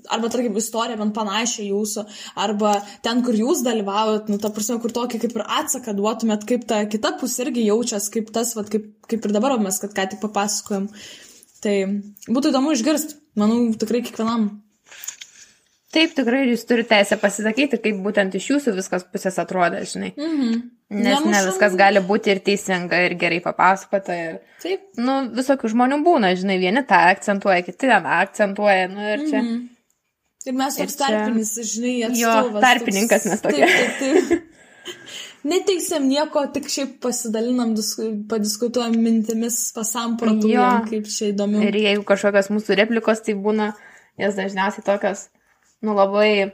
arba, 0.09 0.33
tarkim, 0.33 0.57
istoriją 0.57 0.97
man 1.03 1.13
panašią 1.15 1.69
jūsų, 1.69 2.07
arba 2.47 2.73
ten, 3.05 3.21
kur 3.25 3.37
jūs 3.37 3.61
dalyvaujat, 3.67 4.33
nu, 4.33 4.41
ta 4.41 4.49
prasme, 4.53 4.81
kur 4.81 4.97
tokį 4.97 5.21
kaip 5.21 5.37
ir 5.37 5.47
atsaką 5.61 5.93
duotumėt, 6.01 6.49
kaip 6.49 6.65
ta 6.69 6.83
kita 6.89 7.13
pusė 7.21 7.45
irgi 7.45 7.69
jaučias, 7.69 8.09
kaip 8.13 8.33
tas, 8.33 8.57
va, 8.57 8.65
kaip, 8.65 8.89
kaip 9.05 9.29
ir 9.29 9.37
dabar 9.37 9.59
mes, 9.61 9.77
kad 9.85 9.93
ką 9.93 10.09
tik 10.15 10.25
papasakojom. 10.25 10.89
Tai 11.61 11.75
būtų 12.25 12.51
įdomu 12.51 12.73
išgirsti, 12.73 13.21
manau, 13.37 13.67
tikrai 13.77 14.01
kiekvienam. 14.05 14.55
Taip, 15.95 16.11
tikrai 16.17 16.41
jūs 16.49 16.65
turite 16.67 16.91
teisę 16.91 17.15
pasisakyti, 17.21 17.77
kaip 17.79 17.99
būtent 18.03 18.33
iš 18.35 18.49
jūsų 18.51 18.73
viskas 18.75 19.05
pusės 19.07 19.37
atrodo, 19.39 19.79
žinai. 19.87 20.11
Mhm. 20.17 20.57
Nes 20.97 21.23
ne 21.27 21.39
viskas 21.43 21.73
gali 21.79 21.99
būti 22.03 22.31
ir 22.31 22.41
teisinga, 22.43 22.99
ir 23.07 23.15
gerai 23.19 23.39
papasakota. 23.43 24.15
Ir, 24.15 24.35
Taip. 24.63 24.83
Nu, 24.99 25.17
visokių 25.35 25.71
žmonių 25.73 26.01
būna, 26.03 26.33
žinai, 26.39 26.57
vieni 26.59 26.83
tą 26.87 26.99
akcentuoja, 27.11 27.63
kiti 27.63 27.87
ten 27.87 28.07
akcentuoja, 28.17 28.89
nu 28.91 29.03
ir 29.13 29.23
čia. 29.29 29.41
Mhm. 29.41 29.63
Ir 30.47 30.55
mes 30.55 30.77
toks 30.79 30.95
čia... 30.95 30.99
tarpinis, 31.03 31.53
žinai, 31.71 31.95
atstovas. 32.07 32.51
Jo, 32.51 32.63
tarpininkas 32.63 33.23
toks... 33.23 33.31
mes 33.31 33.43
tokie. 33.43 33.71
Taip, 33.71 33.97
taip, 34.01 34.29
taip. 34.31 34.53
Neteiksim 35.51 36.07
nieko, 36.07 36.43
tik 36.51 36.67
šiaip 36.71 36.97
pasidalinam, 37.03 37.73
padiskutuojam 38.31 38.95
mintimis, 38.99 39.59
pasamprotuojam, 39.75 40.83
kaip 40.89 41.07
čia 41.11 41.31
įdomu. 41.31 41.63
Ir 41.67 41.79
jeigu 41.79 42.03
kažkokios 42.07 42.51
mūsų 42.51 42.79
replikos, 42.79 43.23
tai 43.23 43.35
būna, 43.39 43.71
jas 44.19 44.39
dažniausiai 44.39 44.83
tokios 44.87 45.27
nu, 45.85 45.95
labai 45.97 46.51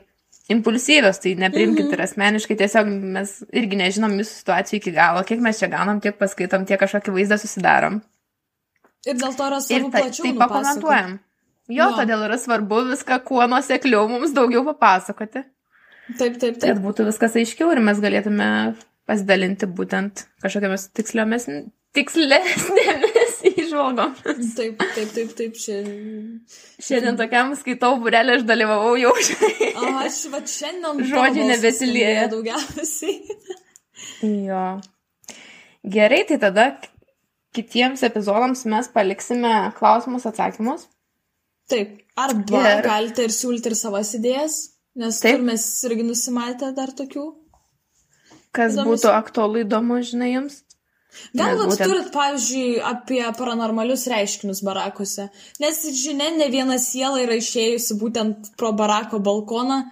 impulsyvios, 0.52 1.18
tai 1.22 1.34
neprimkite 1.40 1.82
mm 1.82 1.90
-hmm. 1.90 1.94
ir 1.94 2.02
asmeniškai, 2.02 2.56
tiesiog 2.56 2.88
mes 2.88 3.44
irgi 3.52 3.76
nežinom 3.80 4.18
jūsų 4.18 4.32
situacijų 4.40 4.80
iki 4.80 4.92
galo, 4.92 5.22
kiek 5.24 5.40
mes 5.40 5.58
čia 5.58 5.68
gaunam, 5.72 6.00
tiek 6.00 6.18
paskaitom, 6.18 6.66
tiek 6.66 6.80
kažkokį 6.80 7.14
vaizdą 7.16 7.38
susidarom. 7.38 8.02
Ir 9.06 9.16
dėl 9.20 9.36
to 9.36 9.46
yra 9.46 9.60
svarbu 9.60 9.90
ta, 9.90 9.98
plačiau. 9.98 10.24
Tai 10.24 10.34
pakomentuojam. 10.42 11.18
Jo, 11.68 11.76
jo, 11.76 11.96
todėl 11.96 12.24
yra 12.26 12.38
svarbu 12.38 12.82
viską 12.90 13.18
kuo 13.24 13.46
nuosekliau 13.46 14.08
mums 14.08 14.32
daugiau 14.36 14.64
papasakoti. 14.64 15.44
Taip, 16.18 16.36
taip, 16.40 16.58
taip. 16.60 16.64
Kad 16.64 16.82
būtų 16.84 17.06
viskas 17.08 17.36
aiškiau 17.40 17.70
ir 17.72 17.80
mes 17.80 18.00
galėtume 18.00 18.48
pasidalinti 19.08 19.68
būtent 19.78 20.26
kažkokiamis 20.44 20.90
tiksliomis, 20.96 21.48
tikslesnėmis 21.96 23.23
įžvalgomis. 23.74 24.54
Taip, 24.56 24.80
taip, 24.94 25.12
taip, 25.16 25.34
taip. 25.38 25.58
Šia... 25.58 25.82
Šiandien 26.78 27.18
tokiam 27.18 27.52
skaitau 27.58 27.98
burelį 28.02 28.38
aš 28.38 28.46
dalyvavau 28.48 28.94
jau. 29.00 29.12
o 29.82 29.92
aš 30.04 30.22
va 30.32 30.40
šiandien. 30.54 31.04
Žodžiai 31.10 31.50
nebesilieja. 31.50 32.26
Daugiausiai. 32.32 33.20
jo. 34.48 34.64
Gerai, 35.84 36.22
tai 36.30 36.40
tada 36.40 36.70
kitiems 37.54 38.02
epizodams 38.06 38.64
mes 38.70 38.88
paliksime 38.94 39.52
klausimus, 39.78 40.26
atsakymus. 40.30 40.88
Taip. 41.70 42.00
Arba 42.16 42.60
ir... 42.76 42.82
galite 42.86 43.24
ir 43.26 43.32
siūlyti 43.34 43.72
ir 43.72 43.76
savas 43.78 44.12
idėjas, 44.14 44.58
nes 45.00 45.18
Taip. 45.22 45.40
mes 45.42 45.64
irgi 45.88 46.06
nusimatę 46.06 46.70
dar 46.76 46.92
tokių. 46.94 47.24
Kas 48.54 48.76
įdomus. 48.76 49.00
būtų 49.02 49.10
aktualu 49.10 49.64
įdomu, 49.64 49.98
žinai, 50.06 50.30
jums? 50.36 50.60
Gal 51.36 51.58
vat 51.58 51.70
būtent... 51.72 51.90
turit, 51.90 52.08
pavyzdžiui, 52.14 52.80
apie 52.84 53.20
paranormalius 53.38 54.06
reiškinius 54.10 54.62
barakose, 54.66 55.28
nes 55.62 55.80
žinia, 55.98 56.30
ne 56.38 56.48
viena 56.52 56.78
siela 56.82 57.22
yra 57.22 57.38
išėjusi 57.40 57.98
būtent 58.00 58.50
pro 58.60 58.72
barako 58.76 59.20
balkoną, 59.24 59.84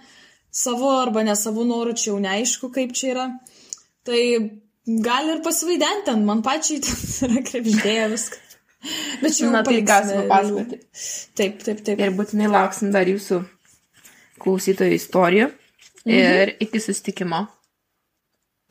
savo 0.53 0.91
arba 0.99 1.23
ne 1.27 1.35
savo 1.39 1.65
norų, 1.67 1.95
čia 1.99 2.11
jau 2.11 2.19
neaišku, 2.23 2.69
kaip 2.75 2.93
čia 2.97 3.13
yra. 3.15 3.27
Tai 4.07 4.19
gali 5.07 5.35
ir 5.37 5.41
pasivaidenti 5.45 6.09
ten, 6.11 6.25
man 6.27 6.43
pačiai 6.45 6.83
ten 6.83 7.09
yra 7.29 7.43
krepždėję 7.49 8.05
viską. 8.13 8.43
Bet 9.23 9.31
čia 9.31 9.45
jau 9.45 9.51
Na, 9.55 9.63
tai 9.63 9.79
galime 9.87 10.27
papasakoti. 10.27 10.79
Taip, 11.39 11.59
taip, 11.63 11.83
taip. 11.87 12.03
Ir 12.03 12.15
būtinai 12.17 12.51
lauksim 12.51 12.91
dar 12.91 13.07
jūsų 13.07 13.39
klausytojų 14.43 14.97
istorijų. 14.99 15.51
Mhm. 16.03 16.15
Ir 16.19 16.57
iki 16.65 16.81
sustikimo 16.83 17.45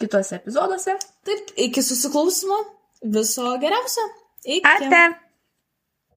kitose 0.03 0.39
epizoduose. 0.41 0.97
Taip, 1.27 1.53
iki 1.67 1.83
susiklausimo. 1.89 2.59
Viso 3.17 3.57
geriausio. 3.63 4.09
Iki. 4.45 4.67
Ate. 4.75 5.22